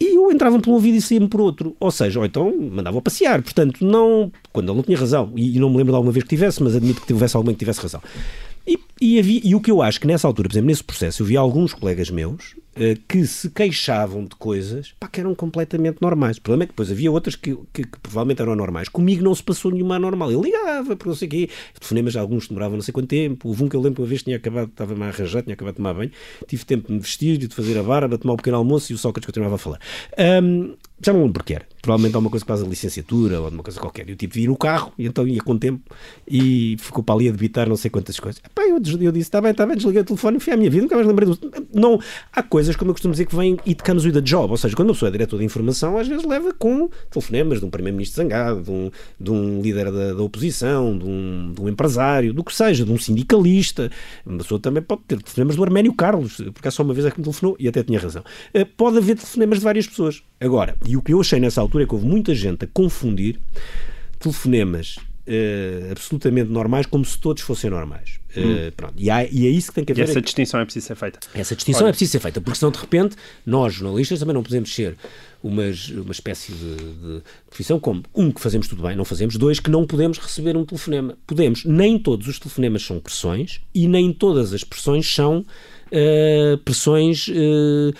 [0.00, 1.76] e eu entrava por um ouvido e saía-me por outro.
[1.78, 3.42] Ou seja, ou então mandava passear.
[3.42, 4.30] Portanto, não.
[4.52, 5.32] Quando ele não tinha razão.
[5.36, 7.54] E, e, não me lembro de alguma vez que tivesse, mas admito que tivesse alguém
[7.54, 8.02] que tivesse razão.
[8.66, 11.22] E E, havia, e o que eu acho que nessa altura, por exemplo, nesse processo,
[11.22, 15.98] eu vi alguns colegas meus uh, que se queixavam de coisas pá, que eram completamente
[16.00, 16.36] normais.
[16.36, 18.88] O problema é que depois havia outras que, que, que, provavelmente eram normais.
[18.88, 20.30] Comigo não se passou nenhuma anormal.
[20.30, 21.50] Eu ligava, por não sei o quê.
[21.74, 23.48] Telefonemas, alguns demoravam não sei quanto tempo.
[23.48, 25.78] Houve um que eu lembro uma vez tinha acabado, estava-me a arranjar, tinha acabado de
[25.78, 26.10] tomar banho.
[26.46, 28.94] Tive tempo de me vestir, de fazer a barba, de tomar um pequeno almoço e
[28.94, 29.80] o Sócrates continuava a falar.
[30.42, 31.66] Um, já não lembro porque era.
[31.82, 34.08] Provavelmente alguma coisa faz a licenciatura ou alguma coisa qualquer.
[34.08, 35.82] E o tipo ia no carro e então ia com tempo
[36.26, 38.40] e ficou para ali a debitar não sei quantas coisas.
[38.42, 40.70] Epá, eu, eu disse: está bem, está bem, desliguei o telefone e fui à minha
[40.70, 41.38] vida, nunca mais lembrei do.
[41.72, 41.98] Não,
[42.32, 44.50] há coisas, como eu costumo dizer, que vêm it comes with a job.
[44.50, 47.66] Ou seja, quando uma pessoa é diretor de informação, às vezes leva com telefonemas de
[47.66, 51.68] um primeiro-ministro zangado, de um, de um líder da, da oposição, de um, de um,
[51.68, 53.90] empresário, do que seja, de um sindicalista.
[54.24, 57.10] Uma pessoa também pode ter telefonemas do Arménio Carlos, porque há só uma vez é
[57.10, 58.22] que me telefonou e até tinha razão.
[58.52, 60.22] Eh, pode haver telefonemas de várias pessoas.
[60.40, 63.38] Agora, e o que eu achei nessa altura é que houve muita gente a confundir
[64.18, 68.20] telefonemas uh, absolutamente normais como se todos fossem normais.
[68.36, 68.94] Uh, pronto.
[68.96, 70.06] E, há, e, é isso que tem que haver.
[70.06, 71.20] E essa distinção é preciso ser feita.
[71.34, 71.90] Essa distinção Olha.
[71.90, 74.96] é preciso ser feita, porque senão de repente nós, jornalistas, também não podemos ser
[75.42, 79.60] umas, uma espécie de, de profissão como, um, que fazemos tudo bem, não fazemos, dois,
[79.60, 81.16] que não podemos receber um telefonema.
[81.26, 85.44] Podemos, nem todos os telefonemas são pressões e nem todas as pressões são
[85.94, 87.94] uh, pressões uh,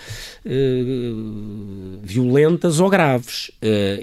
[0.45, 3.51] uh, violentas ou graves.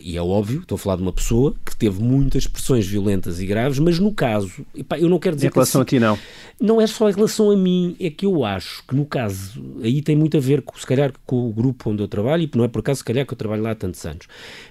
[0.03, 3.47] e é óbvio, estou a falar de uma pessoa que teve muitas pressões violentas e
[3.47, 5.49] graves, mas no caso, epá, eu não quero dizer.
[5.49, 6.19] Em relação que, a ti, não.
[6.61, 10.01] Não é só em relação a mim, é que eu acho que no caso, aí
[10.01, 12.65] tem muito a ver, com, se calhar, com o grupo onde eu trabalho, e não
[12.65, 14.27] é por acaso, se calhar, que eu trabalho lá há tantos anos.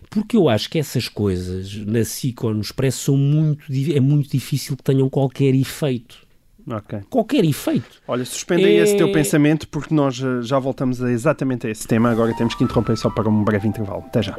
[0.10, 4.30] Porque eu acho que essas coisas na SIC ou no Expresso são muito, é muito
[4.30, 6.31] difícil que tenham qualquer efeito.
[6.68, 7.02] Okay.
[7.10, 8.02] Qualquer efeito.
[8.08, 8.76] Olha, suspende é...
[8.76, 12.12] esse teu pensamento porque nós eh, já voltamos a exatamente a esse tema.
[12.12, 14.04] Agora temos que interromper só para um breve intervalo.
[14.08, 14.36] Até já.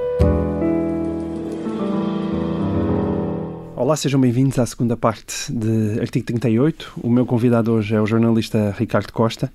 [3.75, 6.93] Olá, sejam bem-vindos à segunda parte de Artigo 38.
[7.03, 9.53] O meu convidado hoje é o jornalista Ricardo Costa.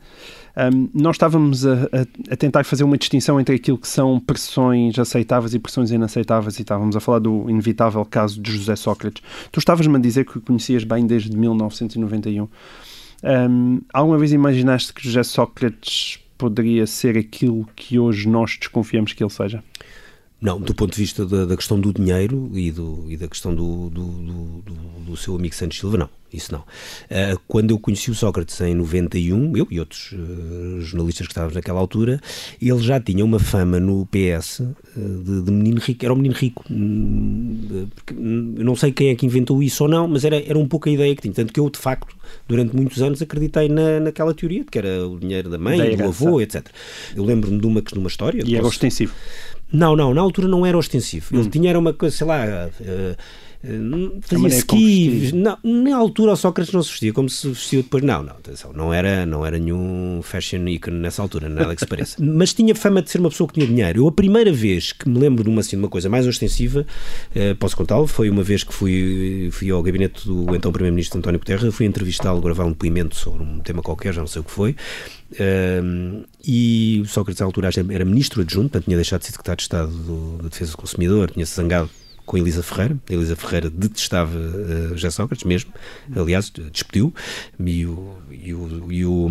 [0.93, 5.53] Nós estávamos a, a, a, tentar fazer uma distinção entre aquilo que são pressões aceitáveis
[5.53, 9.21] e pressões inaceitáveis e estávamos a falar do inevitável caso de José Sócrates.
[9.51, 12.47] Tu estavas-me a dizer que o conhecias bem desde 1991.
[13.23, 19.23] Um, alguma vez imaginaste que José Sócrates poderia ser aquilo que hoje nós desconfiamos que
[19.23, 19.63] ele seja?
[20.39, 23.55] Não, do ponto de vista da, da questão do dinheiro e, do, e da questão
[23.55, 24.05] do, do,
[25.07, 26.09] do, seu amigo Santos Silva, não.
[26.31, 26.59] Isso não.
[26.59, 31.55] Uh, quando eu conheci o Sócrates em 91, eu e outros uh, jornalistas que estávamos
[31.55, 32.21] naquela altura,
[32.61, 36.05] ele já tinha uma fama no PS uh, de, de, menino rico.
[36.05, 36.65] Era um menino rico.
[36.69, 37.87] Hum,
[38.57, 40.89] eu não sei quem é que inventou isso ou não, mas era, era um pouco
[40.89, 41.33] a ideia que tinha.
[41.33, 42.15] Tanto que eu, de facto,
[42.47, 46.03] durante muitos anos acreditei na, naquela teoria de que era o dinheiro da mãe, da
[46.03, 46.67] do avô, etc.
[47.15, 48.39] Eu lembro-me de uma, de uma história.
[48.39, 48.55] E posso...
[48.55, 49.13] era ostensivo.
[49.71, 51.35] Não, não, na altura não era ostensivo.
[51.35, 51.49] Ele hum.
[51.49, 53.17] tinha era uma coisa, sei lá, uh,
[54.21, 55.31] fazia ski.
[55.33, 58.03] Não, na altura o Sócrates não se vestia como se vestiu depois.
[58.03, 61.87] Não, não, atenção, não era, não era nenhum fashion icon nessa altura, nada que se
[61.87, 62.17] pareça.
[62.23, 64.01] Mas tinha fama de ser uma pessoa que tinha dinheiro.
[64.01, 66.85] Eu, a primeira vez que me lembro de uma, assim, de uma coisa mais ostensiva,
[67.35, 71.39] uh, posso contá-lo, foi uma vez que fui, fui ao gabinete do então Primeiro-Ministro António
[71.39, 74.51] Guterres, fui entrevistá-lo, gravar um depoimento sobre um tema qualquer, já não sei o que
[74.51, 74.75] foi.
[75.31, 79.57] Uh, e o Sócrates, à altura, era ministro adjunto, portanto, tinha deixado de ser secretário
[79.57, 81.89] de Estado do, da Defesa do Consumidor, tinha-se zangado
[82.27, 82.97] com Elisa Ferreira.
[83.09, 85.71] A Elisa Ferreira detestava uh, José Sócrates mesmo,
[86.13, 87.13] aliás, despediu
[87.57, 89.29] e o, e o, e o,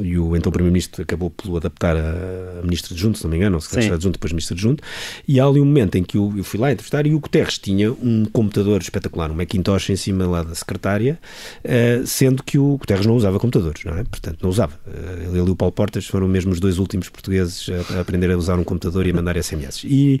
[0.00, 3.36] e o então Primeiro-Ministro acabou por adaptar a, a Ministra de Junto, se não me
[3.36, 4.82] engano, ou secretário de Junto, depois Ministra de Junto,
[5.28, 7.58] e há ali um momento em que eu, eu fui lá entrevistar e o Guterres
[7.58, 11.18] tinha um computador espetacular, um Macintosh em cima lá da secretária,
[11.62, 14.04] uh, sendo que o Guterres não usava computadores, não é?
[14.04, 14.80] Portanto, não usava.
[14.86, 18.30] Uh, ele e o Paulo Portas foram mesmo os dois últimos portugueses a, a aprender
[18.30, 19.84] a usar um computador e a mandar SMS.
[19.84, 20.20] E,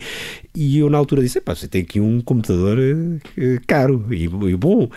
[0.54, 4.24] e eu na altura disse, pá, você tem aqui um um computador uh, caro e,
[4.24, 4.84] e bom.
[4.84, 4.90] Uh,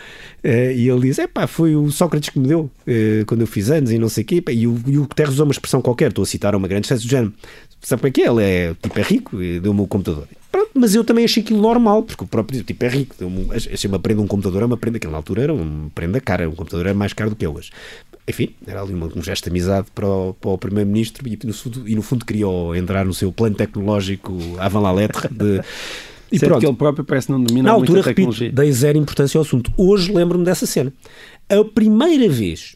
[0.44, 3.70] e ele diz: é pá, foi o Sócrates que me deu uh, quando eu fiz
[3.70, 4.44] anos e não sei o quê.
[4.50, 7.04] E o, e o Guterres usou uma expressão qualquer, estou a citar uma grande espécie
[7.04, 7.34] do género.
[7.82, 8.28] Sabe como é que é?
[8.28, 10.28] Ele é, tipo, é rico e deu-me o computador.
[10.52, 13.16] Pronto, mas eu também achei aquilo normal, porque o próprio tipo é rico.
[13.54, 16.48] Achei uma prenda um computador, é uma prenda que na altura era uma prenda cara,
[16.48, 17.72] um computador era mais caro do que é hoje.
[18.26, 21.38] Enfim, era ali um gesto de amizade para o, o Primeiro-Ministro e
[21.86, 22.46] e no fundo queria
[22.78, 25.62] entrar no seu plano tecnológico avant la lettre de
[26.34, 26.62] e Sendo pronto.
[26.62, 29.72] que ele próprio parece não domina Na altura, repito, dei zero importância ao assunto.
[29.78, 30.92] Hoje lembro-me dessa cena.
[31.48, 32.76] A primeira vez,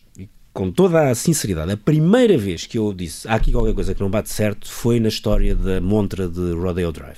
[0.54, 4.02] com toda a sinceridade, a primeira vez que eu disse há aqui qualquer coisa que
[4.02, 7.18] não bate certo foi na história da montra de Rodeo Drive.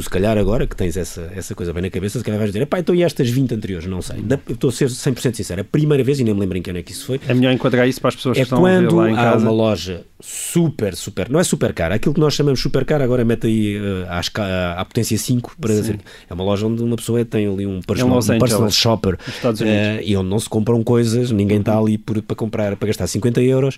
[0.00, 2.64] Se calhar agora que tens essa, essa coisa bem na cabeça, se calhar vais dizer,
[2.66, 3.86] pá, então e estas 20 anteriores?
[3.86, 4.24] Não sei.
[4.48, 5.60] Eu estou a ser 100% sincero.
[5.60, 7.20] A primeira vez, e nem me lembro em que ano é que isso foi.
[7.28, 9.36] É melhor enquadrar isso para as pessoas é que estão a ver lá em casa.
[9.36, 13.02] há uma loja super, super, não é super cara, aquilo que nós chamamos super cara,
[13.02, 15.98] agora mete aí uh, à, à potência 5 para dizer,
[16.30, 19.18] é uma loja onde uma pessoa tem ali um personal, um personal shopper uh,
[20.02, 23.42] e onde não se compram coisas, ninguém está ali por, para comprar, para gastar 50
[23.42, 23.76] euros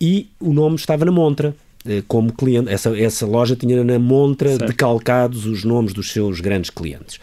[0.00, 1.73] e o nome estava na montra eh,
[2.08, 2.70] como cliente.
[2.70, 4.66] Essa, essa loja tinha na montra certo.
[4.66, 7.18] decalcados os nomes dos seus grandes clientes.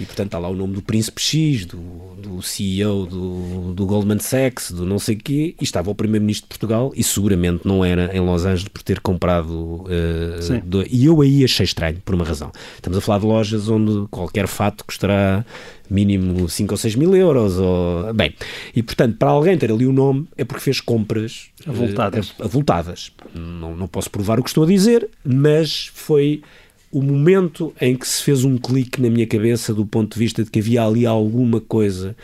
[0.00, 1.78] E portanto está lá o nome do Príncipe X, do,
[2.16, 6.48] do CEO do, do Goldman Sachs, do não sei quê, e estava o Primeiro-Ministro de
[6.48, 9.84] Portugal, e seguramente não era em Los Angeles por ter comprado.
[9.84, 12.50] Uh, do, e eu aí achei estranho, por uma razão.
[12.74, 15.44] Estamos a falar de lojas onde qualquer fato custará
[15.88, 17.58] mínimo 5 ou 6 mil euros.
[17.58, 18.12] Ou...
[18.14, 18.34] Bem,
[18.74, 22.30] e portanto, para alguém ter ali o nome é porque fez compras avultadas.
[22.30, 23.12] Uh, avultadas.
[23.34, 26.42] Não, não posso provar o que estou a dizer, mas foi
[26.92, 30.44] o momento em que se fez um clique na minha cabeça do ponto de vista
[30.44, 32.14] de que havia ali alguma coisa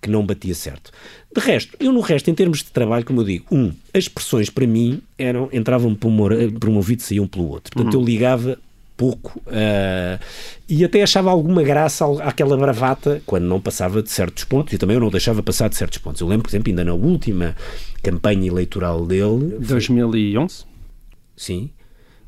[0.00, 0.90] que não batia certo.
[1.34, 4.48] De resto, eu no resto, em termos de trabalho, como eu digo, um, as expressões
[4.48, 7.72] para mim eram, entravam por um, por um ouvido e saíam pelo outro.
[7.74, 8.00] Portanto, uhum.
[8.00, 8.58] eu ligava
[8.96, 10.18] pouco uh,
[10.66, 14.94] e até achava alguma graça àquela bravata quando não passava de certos pontos e também
[14.94, 16.22] eu não deixava passar de certos pontos.
[16.22, 17.54] Eu lembro, por exemplo, ainda na última
[18.02, 19.58] campanha eleitoral dele...
[19.60, 20.64] 2011?
[21.36, 21.70] Sim.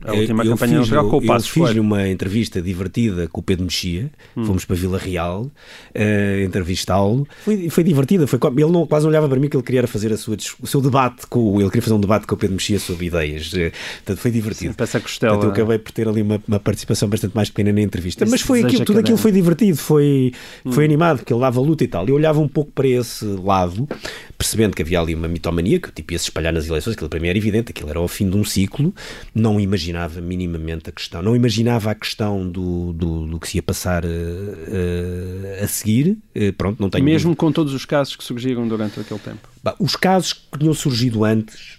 [0.05, 3.41] A última eu campanha fiz, eleitoral com o Passo Eu fiz uma entrevista divertida com
[3.41, 4.45] o Pedro Mexia, hum.
[4.45, 7.27] fomos para Vila Real uh, entrevistá-lo.
[7.45, 10.13] Foi, foi divertida, foi, ele não, quase não olhava para mim que ele queria fazer
[10.13, 12.79] a sua, o seu debate, com, ele queria fazer um debate com o Pedro Mexia
[12.79, 13.53] sobre ideias.
[13.53, 14.75] Uh, portanto, foi divertido.
[14.87, 15.35] Sim, costela.
[15.35, 18.25] Portanto, eu acabei por ter ali uma, uma participação bastante mais pequena na entrevista.
[18.25, 20.33] Mas foi aquilo, tudo aquilo foi divertido, foi,
[20.65, 20.73] hum.
[20.73, 22.07] foi animado, porque ele dava luta e tal.
[22.07, 23.89] Eu olhava um pouco para esse lado,
[24.37, 27.19] percebendo que havia ali uma mitomania, que tipo, ia se espalhar nas eleições, aquilo para
[27.19, 28.95] mim era evidente, aquilo era ao fim de um ciclo,
[29.35, 29.88] não imaginava
[30.20, 34.09] minimamente a questão, não imaginava a questão do, do, do que se ia passar uh,
[34.09, 37.05] uh, a seguir, uh, pronto, não tenho...
[37.05, 39.48] Mesmo com todos os casos que surgiram durante aquele tempo?
[39.62, 41.79] Bah, os casos que tinham surgido antes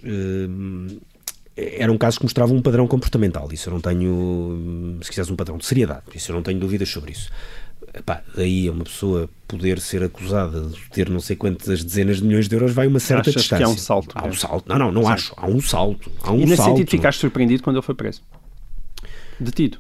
[1.55, 5.57] eram casos que mostravam um padrão comportamental, isso eu não tenho, se quiseres, um padrão
[5.57, 7.29] de seriedade, isso eu não tenho dúvidas sobre isso.
[7.93, 12.23] Epá, daí a uma pessoa poder ser acusada de ter não sei quantas dezenas de
[12.23, 13.58] milhões de euros vai uma certa Achas distância.
[13.58, 14.12] que há um salto?
[14.15, 14.69] Há um salto.
[14.69, 15.12] Não, não, não Sim.
[15.12, 15.34] acho.
[15.36, 16.12] Há um salto.
[16.21, 16.69] Há um e nesse salto.
[16.69, 18.21] sentido ficaste surpreendido quando ele foi preso?
[19.39, 19.80] Detido?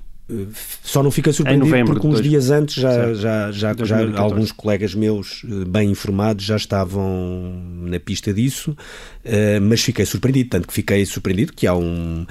[0.83, 5.43] Só não fica surpreendido porque uns dias antes já, já, já, já, alguns colegas meus
[5.45, 8.77] eh, bem informados já estavam na pista disso,
[9.23, 12.25] eh, mas fiquei surpreendido, tanto que fiquei surpreendido que há um.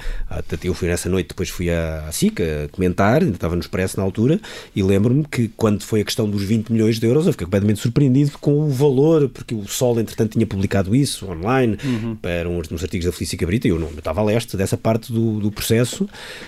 [0.63, 3.97] Eu fui nessa noite, depois fui à, à SIC a comentar, ainda estava no Expresso
[3.97, 4.39] na altura,
[4.75, 7.79] e lembro-me que quando foi a questão dos 20 milhões de euros, eu fiquei completamente
[7.79, 12.15] surpreendido com o valor, porque o Sol, entretanto, tinha publicado isso online uhum.
[12.15, 14.77] para uns, uns artigos da Felícia Cabrita, e eu não eu estava a leste dessa
[14.77, 16.07] parte do, do processo, um,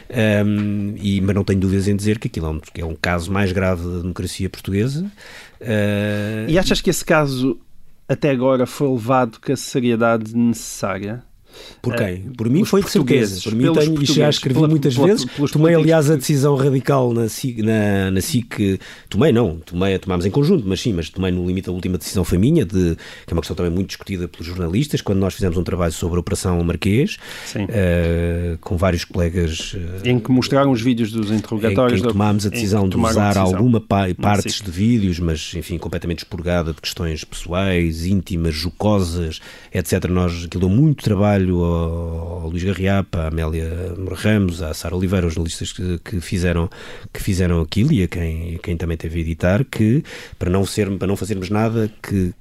[0.10, 2.96] ehm, e, mas não não tenho dúvidas em dizer que aquilo é um, é um
[2.96, 5.04] caso mais grave da democracia portuguesa.
[5.60, 7.60] Uh, e achas que esse caso
[8.08, 11.24] até agora foi levado com a seriedade necessária?
[11.82, 12.08] Por quem?
[12.08, 13.42] Eh, por mim foi de certeza.
[13.42, 15.26] Por mim tenho, e já escrevi pela, muitas pela, vezes.
[15.52, 18.80] Tomei, aliás, a decisão radical na SIC, na, na SIC.
[19.10, 22.24] Tomei, não, tomei, tomámos em conjunto, mas sim, mas tomei no limite a última decisão
[22.24, 25.58] foi minha, de, que é uma questão também muito discutida pelos jornalistas, quando nós fizemos
[25.58, 27.18] um trabalho sobre a Operação Marquês,
[27.56, 29.74] uh, com vários colegas.
[29.74, 32.00] Uh, em que mostraram os vídeos dos interrogatórios.
[32.00, 36.20] Em que tomámos a decisão de usar alguma pa partes de vídeos, mas enfim, completamente
[36.20, 39.40] expurgada de questões pessoais, íntimas, jocosas,
[39.74, 40.06] etc.
[40.10, 43.70] Nós, aquilo deu muito trabalho trabalho ao, ao Luís Garriapa, à Amélia
[44.16, 46.70] Ramos, à Sara Oliveira, os jornalistas que, que, fizeram,
[47.12, 50.04] que fizeram aquilo e a quem, a quem também teve a editar, que
[50.38, 52.34] para não, ser, para não fazermos nada que,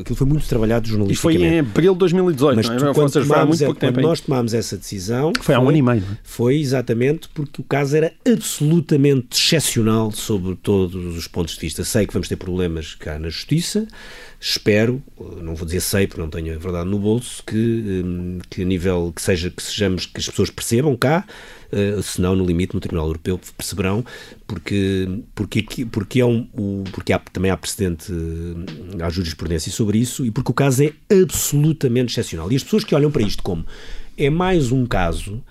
[0.00, 1.40] aquilo foi muito trabalhado jornalisticamente.
[1.40, 2.94] E foi em abril de 2018, mas não é?
[2.94, 5.32] Quando, tomámos, muito quando nós tomámos essa decisão...
[5.40, 6.16] Foi há um ano e meio, é?
[6.24, 11.84] Foi exatamente porque o caso era absolutamente excepcional sobre todos os pontos de vista.
[11.84, 13.86] Sei que vamos ter problemas cá na Justiça,
[14.40, 15.02] espero,
[15.42, 17.56] não vou dizer sei porque não tenho a verdade no bolso, que,
[18.04, 21.24] hum, que a nível que seja que sejamos que as pessoas percebam cá,
[21.72, 24.04] uh, se não no limite no Tribunal Europeu perceberão,
[24.46, 28.12] porque porque porque é um porque há, também há precedente
[29.00, 32.50] há hum, jurisprudência sobre isso e porque o caso é absolutamente excepcional.
[32.52, 33.66] E as pessoas que olham para isto como
[34.16, 35.42] é mais um caso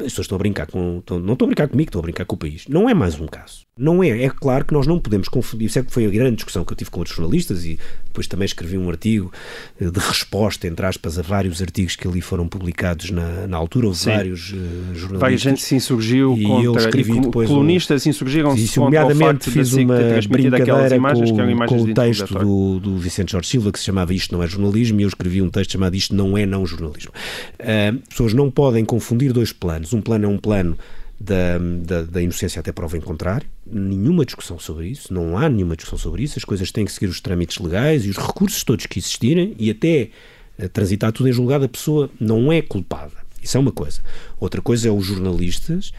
[0.00, 0.98] as pessoas estão a brincar com.
[0.98, 2.66] Estão, não estão a brincar comigo, estão a brincar com o país.
[2.66, 3.65] Não é mais um caso.
[3.78, 4.22] Não é.
[4.22, 5.66] É claro que nós não podemos confundir.
[5.66, 8.26] Isso é que foi a grande discussão que eu tive com outros jornalistas e depois
[8.26, 9.30] também escrevi um artigo
[9.78, 13.88] eh, de resposta, entre aspas, a vários artigos que ali foram publicados na, na altura.
[13.88, 14.54] Houve vários uh,
[14.94, 15.20] jornalistas.
[15.20, 16.64] Várias gente se insurgiu e contra.
[16.64, 21.82] Eu escrevi e depois colunistas um, insurgiram-se contra nomeadamente fiz uma brincadeira imagens, com, com
[21.82, 25.02] o texto do, do Vicente Jorge Silva que se chamava Isto Não É Jornalismo e
[25.02, 27.12] eu escrevi um texto chamado Isto Não É Não Jornalismo.
[27.60, 29.92] Uh, pessoas não podem confundir dois planos.
[29.92, 30.78] Um plano é um plano
[31.18, 33.48] da, da, da, inocência até prova em contrário.
[33.66, 36.38] Nenhuma discussão sobre isso, não há nenhuma discussão sobre isso.
[36.38, 39.70] As coisas têm que seguir os trâmites legais e os recursos todos que existirem e
[39.70, 40.10] até
[40.58, 43.26] eh, transitar tudo em julgado, a pessoa não é culpada.
[43.42, 44.00] Isso é uma coisa.
[44.40, 45.92] Outra coisa é os jornalistas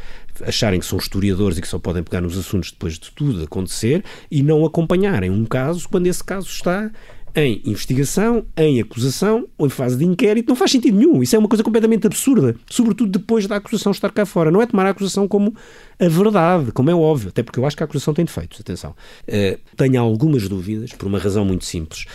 [0.45, 4.03] acharem que são historiadores e que só podem pegar nos assuntos depois de tudo acontecer
[4.29, 6.91] e não acompanharem um caso quando esse caso está
[7.35, 11.21] em investigação, em acusação ou em fase de inquérito, não faz sentido nenhum.
[11.21, 14.49] Isso é uma coisa completamente absurda, sobretudo depois da acusação estar cá fora.
[14.49, 15.53] Não é tomar a acusação como
[15.99, 18.95] a verdade, como é óbvio, até porque eu acho que a acusação tem defeitos, atenção.
[19.27, 22.05] Uh, tenho algumas dúvidas, por uma razão muito simples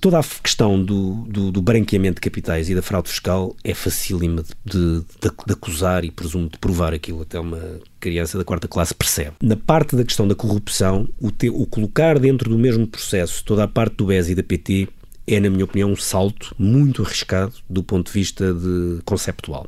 [0.00, 4.42] toda a questão do, do, do, branqueamento de capitais e da fraude fiscal é facílima
[4.64, 7.22] de, de, de, acusar e presumo de provar aquilo.
[7.22, 9.32] Até uma criança da quarta classe percebe.
[9.42, 13.64] Na parte da questão da corrupção, o, te, o colocar dentro do mesmo processo toda
[13.64, 14.88] a parte do BES e da PT
[15.26, 19.66] é, na minha opinião, um salto muito arriscado do ponto de vista de conceptual.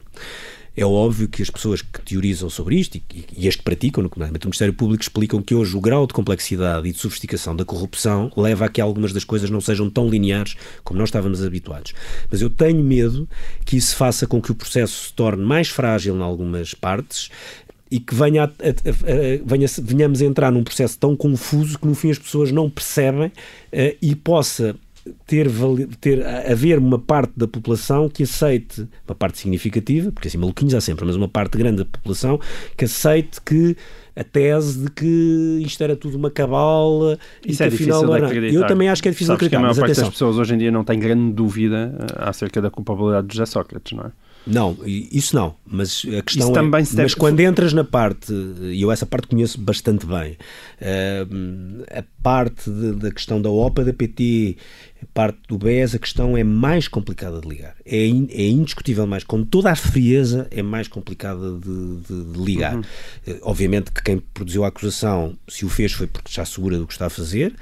[0.78, 3.02] É óbvio que as pessoas que teorizam sobre isto e,
[3.36, 6.92] e as que praticam, no Ministério Público, explicam que hoje o grau de complexidade e
[6.92, 11.00] de sofisticação da corrupção leva a que algumas das coisas não sejam tão lineares como
[11.00, 11.94] nós estávamos habituados.
[12.30, 13.28] Mas eu tenho medo
[13.64, 17.28] que isso faça com que o processo se torne mais frágil em algumas partes
[17.90, 21.88] e que venha a, a, a, venha, venhamos a entrar num processo tão confuso que
[21.88, 24.76] no fim as pessoas não percebem uh, e possa
[25.26, 25.48] ter,
[26.00, 30.80] ter haver uma parte da população que aceite, uma parte significativa, porque assim maluquinhos há
[30.80, 32.40] sempre, mas uma parte grande da população
[32.76, 33.76] que aceite que
[34.16, 37.16] a tese de que isto era tudo uma cabala
[37.46, 38.34] Isso e é que afinal não era.
[38.34, 39.74] Eu também acho que é difícil Sabes de acreditar.
[39.74, 42.60] Que a maior parte das pessoas hoje em dia não tem grande dúvida eh, acerca
[42.60, 44.10] da culpabilidade de José Sócrates, não é?
[44.48, 47.02] Não, isso não, mas a questão isso é, também se deve...
[47.02, 50.32] mas quando entras na parte, e eu essa parte conheço bastante bem,
[50.80, 54.56] uh, a parte de, da questão da OPA da PT,
[55.02, 57.76] a parte do BES, a questão é mais complicada de ligar.
[57.84, 62.38] É, in, é indiscutível mais, com toda a frieza, é mais complicada de, de, de
[62.42, 62.74] ligar.
[62.74, 62.80] Uhum.
[63.26, 66.86] Uh, obviamente que quem produziu a acusação, se o fez, foi porque já segura do
[66.86, 67.54] que está a fazer,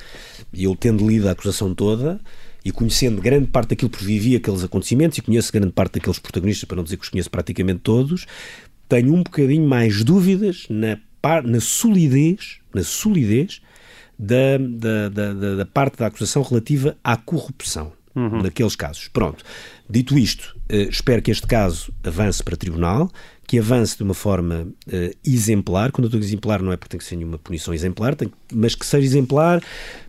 [0.52, 2.20] e eu tendo lido a acusação toda,
[2.66, 6.64] e conhecendo grande parte daquilo que vivi aqueles acontecimentos e conheço grande parte daqueles protagonistas,
[6.64, 8.26] para não dizer que os conheço praticamente todos,
[8.88, 10.98] tenho um bocadinho mais dúvidas na,
[11.44, 13.62] na solidez, na solidez
[14.18, 17.92] da, da, da, da parte da acusação relativa à corrupção.
[18.16, 18.40] Uhum.
[18.40, 19.08] naqueles casos.
[19.08, 19.44] Pronto.
[19.90, 23.10] Dito isto, eh, espero que este caso avance para tribunal,
[23.46, 25.92] que avance de uma forma eh, exemplar.
[25.92, 28.16] Quando eu digo exemplar, não é porque tem que ser nenhuma punição exemplar,
[28.50, 29.62] mas que seja exemplar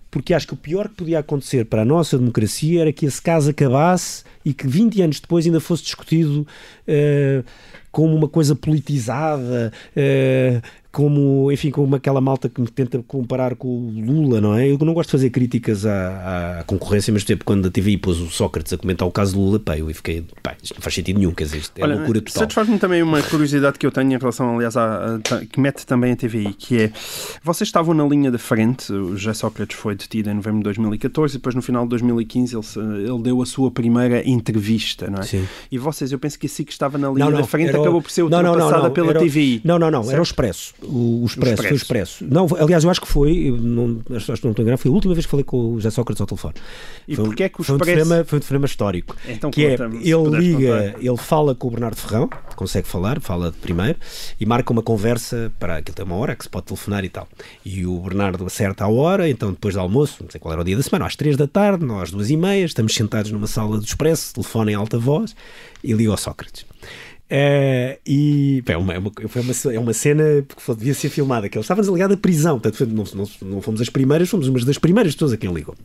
[0.10, 3.22] porque acho que o pior que podia acontecer para a nossa democracia era que esse
[3.22, 6.48] caso acabasse e que 20 anos depois ainda fosse discutido
[6.88, 7.44] uh,
[7.92, 10.62] como uma coisa politizada, uh,
[10.98, 14.68] como, enfim, como aquela malta que me tenta comparar com o Lula, não é?
[14.68, 18.18] Eu não gosto de fazer críticas à, à concorrência, mas tempo quando a TVI pôs
[18.18, 20.96] o Sócrates a comentar o caso do Lula, pá, eu fiquei, pá, isto não faz
[20.96, 22.40] sentido nenhum, quer dizer, isto é Olha, loucura total.
[22.40, 26.14] Satisfaz-me também uma curiosidade que eu tenho em relação, aliás, à, a, que mete também
[26.14, 26.92] a TVI, que é,
[27.44, 31.36] vocês estavam na linha de frente, o José Sócrates foi detido em novembro de 2014
[31.36, 35.24] e depois no final de 2015 ele, ele deu a sua primeira entrevista, não é?
[35.24, 35.48] Sim.
[35.72, 38.02] E vocês, eu penso que assim que estava na linha não, não, da frente acabou
[38.02, 39.62] por ser ultrapassada não, não, pela era, TVI.
[39.64, 40.14] Não, não, não, certo?
[40.14, 40.74] era o Expresso.
[40.88, 42.26] O, o Expresso, foi o Expresso.
[42.26, 45.14] Não, aliás, eu acho que foi, não, acho que não estou enganado, foi a última
[45.14, 46.56] vez que falei com o José Sócrates ao telefone.
[47.08, 47.92] E foi, porquê é que o foi Expresso...
[47.92, 49.16] Um telefonema, foi um telefonema histórico.
[49.28, 51.06] Então, que é, ele liga, contar.
[51.06, 54.00] ele fala com o Bernardo Ferrão, consegue falar, fala primeiro,
[54.40, 57.28] e marca uma conversa para aquilo tem uma hora que se pode telefonar e tal.
[57.64, 60.66] E o Bernardo acerta a hora, então depois do almoço, não sei qual era o
[60.66, 63.48] dia da semana, às três da tarde, nós às duas e meia, estamos sentados numa
[63.48, 65.36] sala do Expresso, telefone em alta voz,
[65.84, 66.66] e liga ao Sócrates.
[67.30, 69.14] É, e bem, é, uma, é, uma,
[69.74, 73.04] é uma cena que devia ser filmada, que ele estava desligado da prisão, portanto não,
[73.14, 75.76] não, não, fomos as primeiras, fomos umas das primeiras pessoas a quem ligou.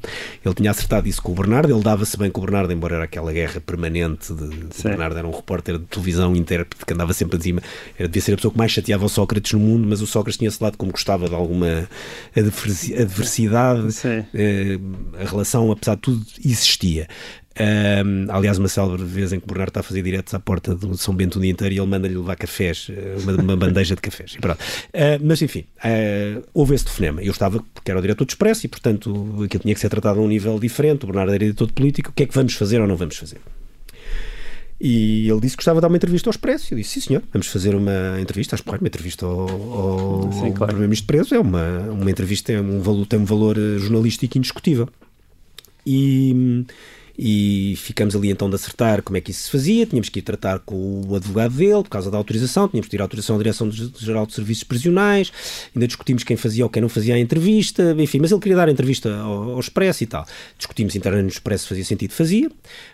[0.45, 3.05] Ele tinha acertado isso com o Bernardo, ele dava-se bem com o Bernardo, embora era
[3.05, 7.37] aquela guerra permanente de, o Bernardo era um repórter de televisão, intérprete que andava sempre
[7.37, 7.61] acima,
[7.99, 10.39] era, devia ser a pessoa que mais chateava o Sócrates no mundo, mas o Sócrates
[10.39, 11.89] tinha esse lado como gostava de alguma
[12.37, 13.89] adversidade,
[14.33, 14.79] eh,
[15.21, 17.09] a relação, apesar de tudo, existia.
[17.61, 20.75] Um, aliás, uma célebre vez em que o Bernardo está a fazer diretos à porta
[20.75, 23.95] do São Bento o dia inteiro e ele manda-lhe levar cafés, eh, uma, uma bandeja
[23.95, 24.35] de cafés.
[24.35, 27.23] Uh, mas enfim, uh, houve esse telefonema.
[27.23, 29.11] Eu estava, porque era o diretor de Expresso e, portanto,
[29.45, 31.05] aquilo tinha que ser tratado a um nível diferente.
[31.05, 32.11] O Bernardo era editor de política.
[32.11, 33.39] O que é que vamos fazer ou não vamos fazer?
[34.81, 36.73] E ele disse que gostava de dar uma entrevista ao Expresso.
[36.73, 38.57] Eu disse, sim senhor, vamos fazer uma entrevista.
[38.57, 40.73] Acho que uma entrevista ao, ao, sim, claro.
[40.73, 44.89] Primeiro-Ministro preso é uma, uma entrevista, é um valor, tem um valor eh, jornalístico indiscutível.
[45.87, 46.65] E
[47.19, 49.87] e ficamos ali então de acertar como é que isso se fazia.
[49.87, 53.01] Tínhamos que ir tratar com o advogado dele por causa da autorização, tínhamos que ir
[53.01, 55.33] à autorização da Direção-Geral de Serviços Prisionais,
[55.75, 58.69] ainda discutimos quem fazia ou quem não fazia a entrevista, enfim, mas ele queria dar
[58.69, 60.27] a entrevista ao, ao Expresso e tal.
[60.57, 62.51] Discutimos internamente no Expresso se fazia sentido, fazia.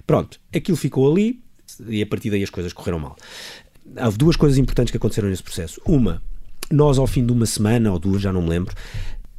[0.07, 1.41] Pronto, aquilo ficou ali
[1.89, 3.17] e a partir daí as coisas correram mal.
[3.97, 5.81] há duas coisas importantes que aconteceram nesse processo.
[5.87, 6.23] Uma,
[6.71, 8.75] nós ao fim de uma semana ou duas, já não me lembro,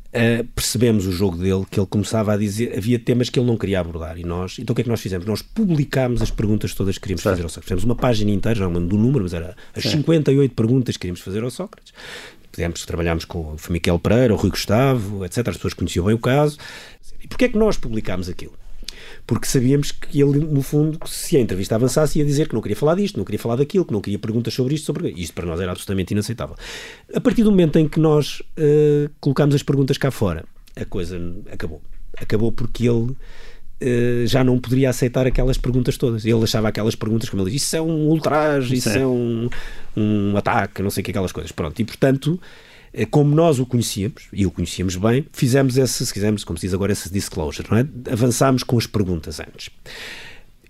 [0.09, 3.55] Uh, percebemos o jogo dele, que ele começava a dizer, havia temas que ele não
[3.55, 5.23] queria abordar e nós, então o que é que nós fizemos?
[5.27, 7.65] Nós publicámos as perguntas todas que queríamos fazer ao Sócrates.
[7.65, 9.97] Fizemos uma página inteira, não lembro do número, mas era as Sim.
[9.97, 11.93] 58 perguntas que queríamos fazer ao Sócrates.
[12.51, 15.47] Podemos, trabalhámos com o Miquel Pereira, o Rui Gustavo, etc.
[15.47, 16.57] As pessoas conheciam bem o caso.
[17.23, 18.53] E porquê é que nós publicámos aquilo?
[19.29, 22.75] Porque sabíamos que ele, no fundo, se a entrevista avançasse, ia dizer que não queria
[22.75, 25.45] falar disto, não queria falar daquilo, que não queria perguntas sobre isto, sobre isto para
[25.45, 26.55] nós era absolutamente inaceitável.
[27.13, 31.21] A partir do momento em que nós uh, colocámos as perguntas cá fora, a coisa
[31.51, 31.79] acabou.
[32.17, 33.15] Acabou porque ele
[33.81, 36.25] Uh, já não poderia aceitar aquelas perguntas todas.
[36.25, 39.49] Ele achava aquelas perguntas, como ele diz, isso é um ultraje, isso é um,
[39.95, 41.53] um ataque, não sei o que, aquelas coisas.
[41.53, 42.68] Pronto, e portanto, eh,
[43.05, 46.73] como nós o conhecíamos, e o conhecíamos bem, fizemos esse, se quisermos, como se diz
[46.73, 47.87] agora, esse disclosure, não é?
[48.11, 49.69] Avançámos com as perguntas antes.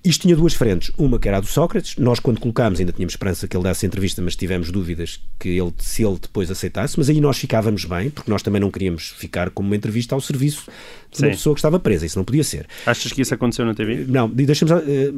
[0.03, 0.91] Isto tinha duas frentes.
[0.97, 1.97] Uma que era a do Sócrates.
[1.97, 5.73] Nós, quando colocámos, ainda tínhamos esperança que ele desse entrevista, mas tivemos dúvidas que ele,
[5.77, 6.97] se ele depois aceitasse.
[6.97, 10.21] Mas aí nós ficávamos bem, porque nós também não queríamos ficar como uma entrevista ao
[10.21, 10.71] serviço
[11.11, 12.05] de uma pessoa que estava presa.
[12.05, 12.67] Isso não podia ser.
[12.85, 14.05] Achas que isso aconteceu na TV?
[14.07, 14.71] Não, deixamos.
[14.71, 15.11] Uh,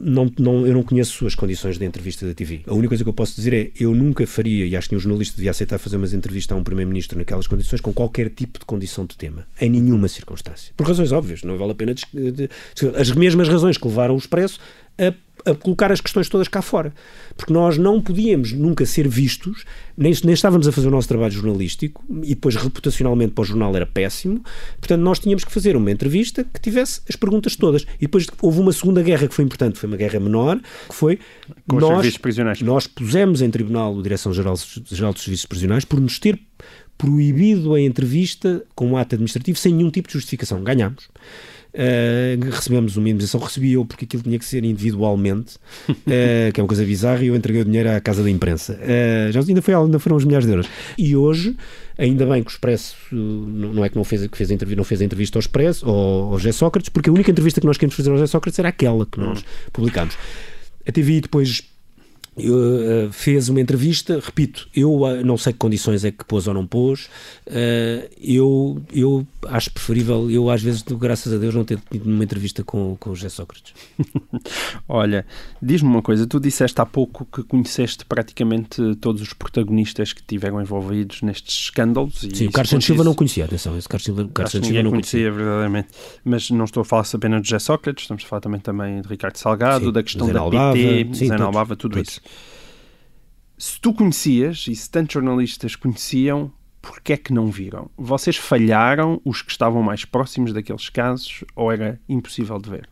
[0.00, 2.60] não, não, eu não conheço as condições de entrevista da TV.
[2.66, 5.00] A única coisa que eu posso dizer é eu nunca faria, e acho que um
[5.00, 8.64] jornalista devia aceitar fazer umas entrevistas a um primeiro-ministro naquelas condições, com qualquer tipo de
[8.64, 9.46] condição de tema.
[9.60, 10.72] Em nenhuma circunstância.
[10.76, 11.42] Por razões óbvias.
[11.42, 11.94] Não vale a pena.
[11.94, 12.50] De, de,
[12.96, 14.58] as mesmas razões que levaram o Expresso
[14.98, 16.92] a, a, colocar as questões todas cá fora.
[17.36, 19.64] Porque nós não podíamos nunca ser vistos,
[19.96, 23.74] nem, nem estávamos a fazer o nosso trabalho jornalístico, e depois reputacionalmente para o jornal
[23.74, 24.42] era péssimo,
[24.78, 27.82] portanto nós tínhamos que fazer uma entrevista que tivesse as perguntas todas.
[27.98, 31.18] E depois houve uma segunda guerra que foi importante, foi uma guerra menor, que foi
[31.68, 32.60] Com nós, prisionais.
[32.62, 34.56] nós pusemos em tribunal o Direção-Geral
[34.90, 36.38] Geral dos Serviços Prisionais por nos ter
[36.96, 40.62] proibido a entrevista com um ato administrativo sem nenhum tipo de justificação.
[40.62, 41.08] Ganhámos.
[41.74, 45.56] Uh, recebemos uma indemnização, recebi eu porque aquilo tinha que ser individualmente,
[45.88, 48.74] uh, que é uma coisa bizarra, e eu entreguei o dinheiro à casa da imprensa.
[48.74, 50.68] Uh, já ainda, foi, ainda foram uns milhares de euros.
[50.96, 51.56] E hoje,
[51.98, 54.84] ainda bem que o Expresso, não é que não fez, que fez a entrevista, não
[54.84, 57.76] fez a entrevista ao Expresso, ou ao José Sócrates, porque a única entrevista que nós
[57.76, 60.16] queríamos fazer ao José Sócrates era aquela que nós publicámos.
[60.86, 61.73] A TV depois
[62.38, 66.54] uh, fez uma entrevista, repito, eu uh, não sei que condições é que pôs ou
[66.54, 67.08] não pôs,
[67.46, 72.24] uh, eu, eu acho preferível, eu às vezes, graças a Deus, não ter tido uma
[72.24, 73.74] entrevista com, com o José Sócrates.
[74.88, 75.26] Olha,
[75.62, 80.60] diz-me uma coisa, tu disseste há pouco que conheceste praticamente todos os protagonistas que tiveram
[80.60, 82.20] envolvidos nestes escândalos.
[82.20, 84.90] Sim, o Carlos Santos Silva não conhecia, atenção, esse Carlos Silva, Carlos Santos Silva não
[84.90, 85.30] conhecia.
[85.30, 85.32] conhecia.
[85.32, 85.88] verdadeiramente,
[86.24, 89.08] mas não estou a falar apenas de José Sócrates, estamos a falar também, também de
[89.08, 92.08] Ricardo Salgado, sim, da questão da Albava, PT, sim, Zé Albava, tudo todos.
[92.08, 92.23] isso
[93.56, 96.52] se tu conhecias e se tantos jornalistas conheciam,
[96.82, 97.90] porquê é que não viram?
[97.96, 102.88] Vocês falharam os que estavam mais próximos daqueles casos ou era impossível de ver?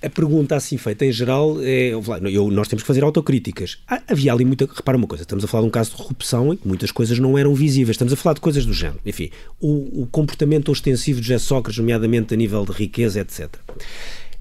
[0.00, 1.88] A pergunta assim feita em geral é.
[1.90, 3.82] Eu, nós temos que fazer autocríticas.
[4.06, 4.64] Havia ali muita.
[4.64, 7.18] Repara uma coisa, estamos a falar de um caso de corrupção em que muitas coisas
[7.18, 7.96] não eram visíveis.
[7.96, 9.00] Estamos a falar de coisas do género.
[9.04, 9.28] Enfim,
[9.60, 13.58] o, o comportamento ostensivo de José Sócrates, nomeadamente a nível de riqueza, etc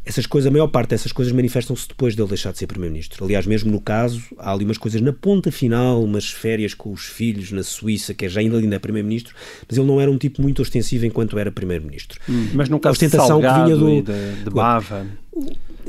[0.08, 3.26] essas coisas, a maior parte dessas coisas manifestam-se depois dele deixar de ser Primeiro-Ministro.
[3.26, 7.06] Aliás, mesmo no caso, há ali umas coisas na ponta final, umas férias com os
[7.06, 9.36] filhos na Suíça, que é já ainda ainda é Primeiro-Ministro,
[9.68, 12.20] mas ele não era um tipo muito ostensivo enquanto era Primeiro-Ministro.
[12.30, 14.02] Hum, mas no caso a ostentação de que vinha do.
[14.02, 15.06] De, de Bava.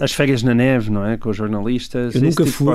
[0.00, 1.16] As férias na neve, não é?
[1.16, 2.14] Com os jornalistas.
[2.14, 2.74] Eu nunca tipo fui.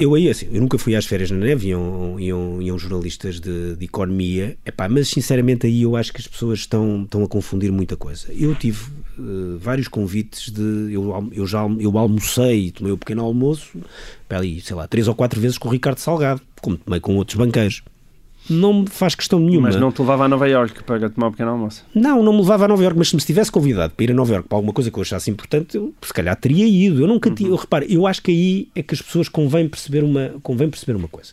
[0.00, 3.76] Eu aí, assim, eu nunca fui às férias na neve, iam, iam, iam jornalistas de,
[3.76, 4.56] de economia.
[4.64, 8.28] Epá, mas sinceramente aí eu acho que as pessoas estão, estão a confundir muita coisa.
[8.32, 8.86] Eu tive
[9.18, 10.92] uh, vários convites de.
[10.92, 13.78] Eu, eu já eu almocei, tomei o pequeno almoço,
[14.30, 17.36] ali, sei lá, três ou quatro vezes com o Ricardo Salgado, como tomei com outros
[17.36, 17.82] banqueiros
[18.48, 19.68] não me faz questão nenhuma.
[19.68, 21.84] Mas não te levava a Nova York para tomar um pequeno almoço?
[21.94, 24.14] Não, não me levava a Nova York, mas se me tivesse convidado para ir a
[24.14, 27.00] Nova York para alguma coisa que eu achasse importante, eu se calhar teria ido.
[27.00, 27.34] Eu nunca uhum.
[27.34, 30.68] tinha, eu, repare, eu acho que aí é que as pessoas convém perceber uma, convém
[30.68, 31.32] perceber uma coisa.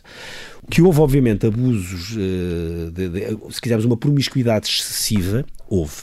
[0.70, 6.02] Que houve, obviamente, abusos, eh, de, de, se quisermos, uma promiscuidade excessiva, houve.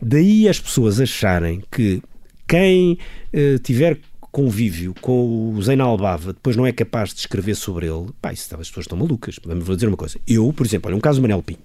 [0.00, 2.02] Daí as pessoas acharem que
[2.48, 2.98] quem
[3.32, 3.98] uh, tiver
[4.30, 8.54] convívio com o Zainal Albava depois não é capaz de escrever sobre ele, pá, isso,
[8.54, 9.38] as pessoas estão malucas.
[9.44, 10.18] Vamos dizer uma coisa.
[10.26, 11.60] Eu, por exemplo, olha, um caso do Manel Pinho.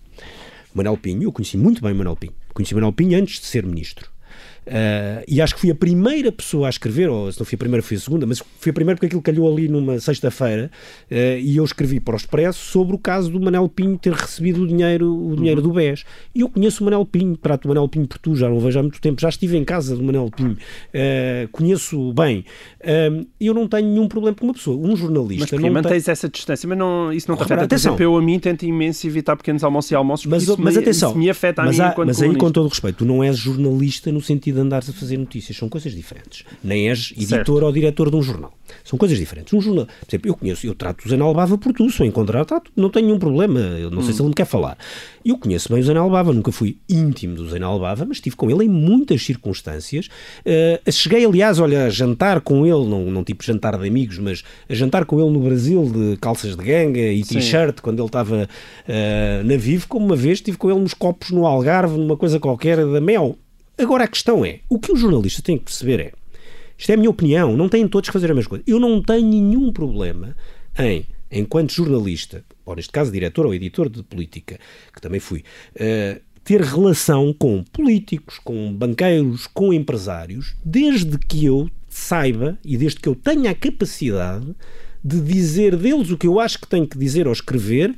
[0.73, 2.33] Manel Pinho, eu conheci muito bem o Manel Pinho.
[2.53, 4.09] Conheci o Manel Pinho antes de ser ministro.
[4.65, 7.59] Uh, e acho que fui a primeira pessoa a escrever, ou se não fui a
[7.59, 10.71] primeira, fui a segunda, mas fui a primeira porque aquilo calhou ali numa sexta-feira
[11.11, 14.63] uh, e eu escrevi para o Expresso sobre o caso do Manel Pinho ter recebido
[14.63, 15.67] o dinheiro, o dinheiro uhum.
[15.67, 16.03] do BES.
[16.33, 18.59] E eu conheço o Manel Pinho, trato o Manel Pinho por tu, já não o
[18.59, 22.43] vejo há muito tempo, já estive em casa do Manel Pinho, uh, conheço bem.
[23.39, 24.77] Eu não tenho nenhum problema com uma pessoa.
[24.77, 25.55] Um jornalista.
[25.55, 26.11] Mas não mantens tem...
[26.11, 27.63] essa distância, mas não, isso não te afeta.
[27.63, 27.95] Atenção.
[27.95, 30.75] Por exemplo, eu a mim tento imenso evitar pequenos almoços e almoços, mas, isso, mas
[30.75, 32.97] me, atenção, isso me afeta a mas mim há, Mas aí, com todo o respeito,
[32.97, 36.43] tu não és jornalista no sentido de andares a fazer notícias, são coisas diferentes.
[36.63, 37.65] Nem és editor certo.
[37.65, 38.53] ou diretor de um jornal.
[38.83, 39.53] São coisas diferentes.
[39.53, 42.05] Um jornal, por exemplo, eu conheço, eu trato o Zé Albava por tu, se eu
[42.05, 44.03] encontrar, trato, não tenho nenhum problema, eu não hum.
[44.03, 44.77] sei se ele me quer falar.
[45.23, 48.49] Eu conheço bem o Zé Albava, nunca fui íntimo do Zé Albava, mas estive com
[48.49, 50.07] ele em muitas circunstâncias.
[50.45, 54.43] Uh, cheguei, aliás, olha, a jantar com ele, não, não tipo jantar de amigos, mas
[54.69, 58.47] a jantar com ele no Brasil de calças de ganga e t-shirt, quando ele estava
[58.87, 62.39] uh, na Vivo, como uma vez estive com ele nos copos no Algarve, numa coisa
[62.39, 63.37] qualquer da Mel.
[63.77, 66.11] Agora a questão é, o que o jornalista tem que perceber é,
[66.77, 68.63] isto é a minha opinião, não têm todos que fazer a mesma coisa.
[68.67, 70.35] Eu não tenho nenhum problema
[70.77, 74.59] em, enquanto jornalista, ou neste caso diretor ou editor de política,
[74.93, 75.43] que também fui,
[75.75, 82.99] uh, ter relação com políticos, com banqueiros, com empresários, desde que eu saiba e desde
[82.99, 84.53] que eu tenha a capacidade
[85.03, 87.95] de dizer deles o que eu acho que tenho que dizer ou escrever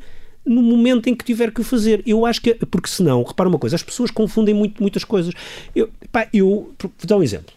[0.47, 2.01] no momento em que tiver que o fazer.
[2.05, 5.33] Eu acho que, porque senão, repara uma coisa, as pessoas confundem muito, muitas coisas.
[5.75, 7.53] Eu, pá, eu vou dar um exemplo.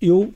[0.00, 0.32] Eu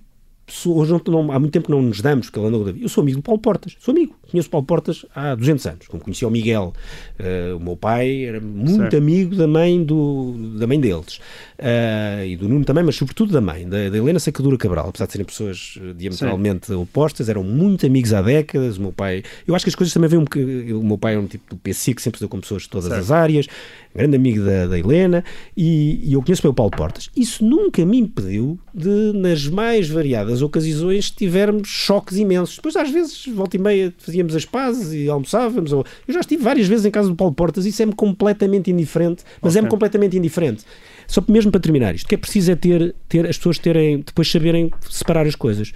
[0.46, 2.88] sou, hoje não, não, há muito tempo que não nos damos, porque ele andou Eu
[2.88, 4.14] sou amigo do Paulo Portas, sou amigo.
[4.30, 5.88] Conheço Paulo Portas há 200 anos.
[5.88, 6.72] Como conhecia o Miguel,
[7.18, 8.96] uh, o meu pai era muito certo.
[8.96, 11.20] amigo da mãe, do, da mãe deles.
[11.58, 14.88] Uh, e do Nuno também, mas sobretudo da mãe, da, da Helena Sacadura Cabral.
[14.88, 16.74] Apesar de serem pessoas eh, diametralmente Sim.
[16.74, 18.78] opostas, eram muito amigos há décadas.
[18.78, 19.22] O meu pai.
[19.46, 21.56] Eu acho que as coisas também vêm um O meu pai é um tipo do
[21.56, 23.00] PC que sempre se deu com pessoas de todas certo.
[23.00, 23.46] as áreas,
[23.94, 25.24] grande amigo da, da Helena,
[25.56, 27.10] e, e eu conheço bem o Paulo Portas.
[27.16, 32.56] Isso nunca me impediu de, nas mais variadas ocasiões, tivermos choques imensos.
[32.56, 35.72] Depois, às vezes, volta e meia, fazíamos as pazes e almoçávamos.
[35.72, 35.84] Ou...
[36.06, 39.52] Eu já estive várias vezes em casa do Paulo Portas, isso é-me completamente indiferente, mas
[39.52, 39.60] okay.
[39.60, 40.64] é-me completamente indiferente.
[41.06, 44.30] Só mesmo para terminar isto, que é preciso é ter, ter as pessoas terem, depois
[44.30, 45.72] saberem separar as coisas.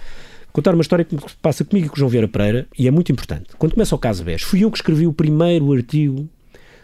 [0.51, 3.11] Contar uma história que passa comigo e com o João Vieira Pereira, e é muito
[3.11, 3.47] importante.
[3.57, 6.29] Quando começa o caso BES, fui eu que escrevi o primeiro artigo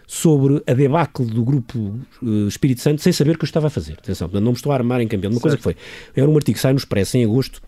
[0.06, 3.70] sobre a debacle do grupo uh, Espírito Santo sem saber o que eu estava a
[3.70, 3.94] fazer.
[3.94, 5.30] Atenção, não me estou a armar em campeão.
[5.30, 5.42] Uma certo.
[5.42, 5.76] coisa que foi,
[6.14, 7.62] era um artigo que sai no Expresso em agosto,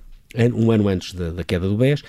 [0.55, 2.03] um ano antes da, da queda do BES,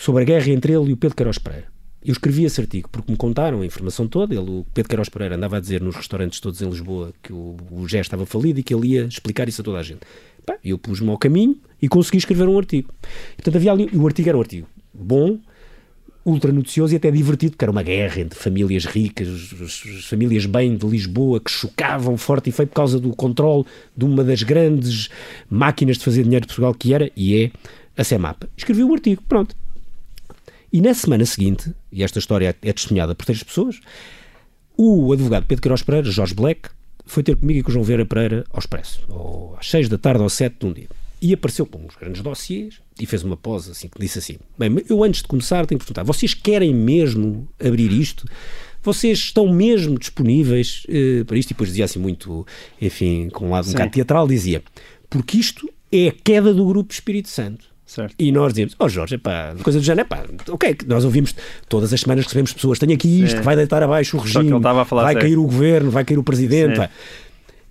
[0.00, 1.66] sobre a guerra entre ele e o Pedro Queiroz Pereira.
[2.02, 4.34] Eu escrevi esse artigo porque me contaram a informação toda.
[4.34, 7.54] Ele, o Pedro Queiroz Pereira andava a dizer nos restaurantes todos em Lisboa que o,
[7.70, 10.00] o estava falido e que ele ia explicar isso a toda a gente.
[10.46, 12.88] Pá, eu pus-me ao caminho e consegui escrever um artigo.
[13.36, 15.38] Portanto, havia ali, o artigo era um artigo bom,
[16.24, 19.28] ultra noticioso e até divertido, porque era uma guerra entre famílias ricas,
[19.62, 24.06] as famílias bem de Lisboa, que chocavam forte e feio por causa do controle de
[24.06, 25.10] uma das grandes
[25.50, 27.50] máquinas de fazer dinheiro de Portugal, que era e é
[27.98, 28.44] a CEMAP.
[28.56, 29.54] Escrevi o um artigo, pronto.
[30.72, 33.80] E na semana seguinte, e esta história é testemunhada por três pessoas,
[34.76, 36.70] o advogado Pedro Queiroz Pereira, Jorge Black,
[37.04, 39.98] foi ter comigo e com o João Vera Pereira ao Expresso, ou às seis da
[39.98, 40.88] tarde ou sete de um dia.
[41.20, 44.82] E apareceu com uns grandes dossiês e fez uma pose assim, que disse assim, bem,
[44.88, 48.26] eu antes de começar tenho que perguntar, vocês querem mesmo abrir isto?
[48.82, 51.50] Vocês estão mesmo disponíveis uh, para isto?
[51.50, 52.46] E depois dizia assim muito,
[52.80, 54.62] enfim, com um lado um bocado teatral, dizia,
[55.10, 57.69] porque isto é a queda do Grupo Espírito Santo.
[57.90, 58.14] Certo.
[58.16, 61.34] E nós dizemos, ó oh Jorge, pá, coisa do género, pá, ok, nós ouvimos
[61.68, 65.16] todas as semanas recebemos pessoas, tenho aqui isto, que vai deitar abaixo o regime, vai
[65.16, 66.88] cair o governo, vai cair o presidente.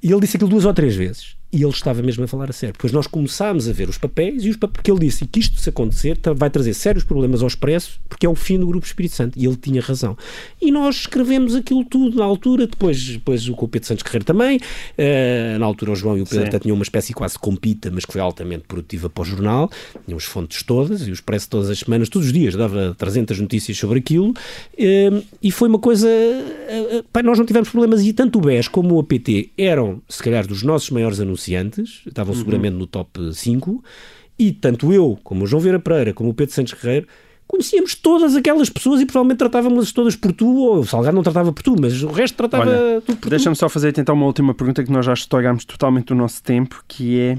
[0.04, 1.39] E ele disse aquilo duas ou três vezes.
[1.52, 2.74] E ele estava mesmo a falar a sério.
[2.74, 5.60] Depois nós começámos a ver os papéis e os papéis, porque ele disse que isto,
[5.60, 9.16] se acontecer, vai trazer sérios problemas ao Expresso, porque é o fim do Grupo Espírito
[9.16, 9.38] Santo.
[9.38, 10.16] E ele tinha razão.
[10.62, 14.58] E nós escrevemos aquilo tudo na altura, depois, depois o Pedro Santos Guerreiro também.
[14.58, 18.06] Uh, na altura o João e o Pedro até tinham uma espécie quase compita, mas
[18.06, 19.72] que foi altamente produtiva para o jornal.
[20.06, 23.76] Tínhamos fontes todas e o Expresso todas as semanas, todos os dias, dava 300 notícias
[23.76, 24.30] sobre aquilo.
[24.30, 26.08] Uh, e foi uma coisa...
[26.08, 30.46] Uh, nós não tivemos problemas e tanto o BES como o APT eram, se calhar,
[30.46, 32.40] dos nossos maiores anunciantes anunciantes, estavam uhum.
[32.40, 33.84] seguramente no top 5,
[34.38, 37.08] e tanto eu, como o João Vieira Pereira, como o Pedro Santos Guerreiro,
[37.48, 41.52] conhecíamos todas aquelas pessoas e provavelmente tratávamos todas por tu, ou o Salgado não tratava
[41.52, 44.54] por tu, mas o resto tratava Olha, tudo por Deixa-me só fazer então uma última
[44.54, 47.38] pergunta que nós já estouramos totalmente o nosso tempo, que é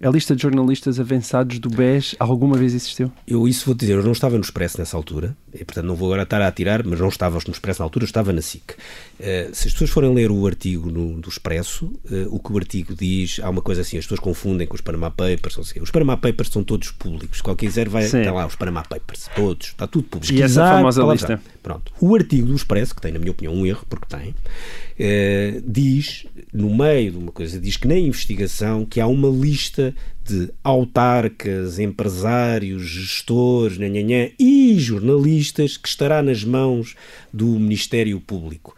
[0.00, 3.10] a lista de jornalistas avançados do BES alguma vez existiu?
[3.26, 6.08] Eu isso vou dizer, eu não estava no Expresso nessa altura, e, portanto não vou
[6.08, 8.72] agora estar a atirar, mas não estava no Expresso na altura, estava na SIC.
[8.72, 12.56] Uh, se as pessoas forem ler o artigo no, do Expresso, uh, o que o
[12.56, 15.90] artigo diz, há uma coisa assim, as pessoas confundem com os Panama Papers, assim, os
[15.90, 19.86] Panama Papers são todos públicos, qualquer quiser vai, estar lá os Panama Papers, todos, está
[19.86, 20.32] tudo público.
[20.32, 21.40] E essa famosa lista?
[21.62, 21.92] Pronto.
[22.00, 26.26] O artigo do Expresso, que tem na minha opinião um erro, porque tem, uh, diz,
[26.52, 29.94] no meio de uma coisa, diz que na investigação que há uma lista
[30.28, 36.94] de autarcas, empresários, gestores, nhanhanhã, e jornalistas que estará nas mãos
[37.32, 38.76] do Ministério Público.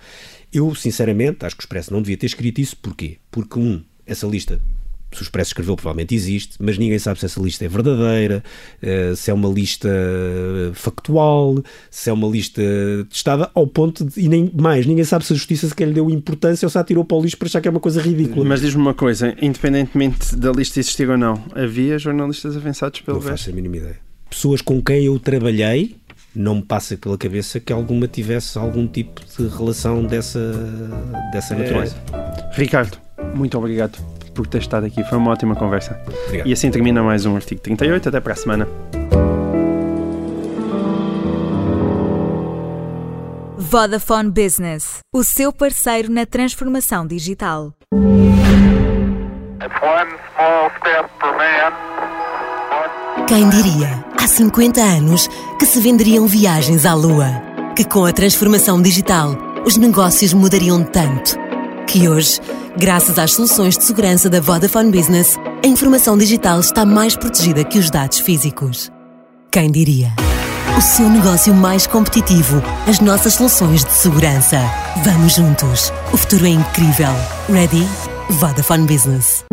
[0.52, 2.76] Eu, sinceramente, acho que o Expresso não devia ter escrito isso.
[2.76, 3.18] Porquê?
[3.30, 4.60] Porque, um, essa lista
[5.12, 8.42] se o Expresso escreveu, provavelmente existe, mas ninguém sabe se essa lista é verdadeira,
[8.82, 9.88] uh, se é uma lista
[10.74, 12.62] factual, se é uma lista
[13.08, 16.08] testada, ao ponto de, e nem mais, ninguém sabe se a justiça sequer lhe deu
[16.10, 18.44] importância ou se a tirou para o lixo para achar que é uma coisa ridícula.
[18.44, 23.26] Mas diz-me uma coisa, independentemente da lista existir ou não, havia jornalistas avançados pelo Não
[23.26, 23.98] faço a mínima ideia.
[24.28, 25.96] Pessoas com quem eu trabalhei,
[26.34, 30.52] não me passa pela cabeça que alguma tivesse algum tipo de relação dessa,
[31.32, 31.96] dessa natureza.
[32.12, 32.54] É.
[32.54, 32.96] Ricardo,
[33.34, 33.98] muito obrigado
[34.40, 35.04] por ter estado aqui.
[35.04, 36.00] Foi uma ótima conversa.
[36.26, 36.46] Obrigado.
[36.46, 38.08] E assim termina mais um artigo 38.
[38.08, 38.68] Até para a semana.
[43.58, 47.72] Vodafone Business, o seu parceiro na transformação digital.
[53.28, 55.28] Quem diria, há 50 anos,
[55.58, 57.28] que se venderiam viagens à Lua?
[57.76, 61.49] Que com a transformação digital, os negócios mudariam tanto?
[61.90, 62.40] Que hoje
[62.76, 67.80] Graças às soluções de segurança da Vodafone Business, a informação digital está mais protegida que
[67.80, 68.92] os dados físicos.
[69.50, 70.12] Quem diria?
[70.78, 74.60] O seu negócio mais competitivo, as nossas soluções de segurança.
[75.04, 75.92] Vamos juntos.
[76.12, 77.12] O futuro é incrível.
[77.48, 77.84] Ready?
[78.30, 79.44] Vodafone Business.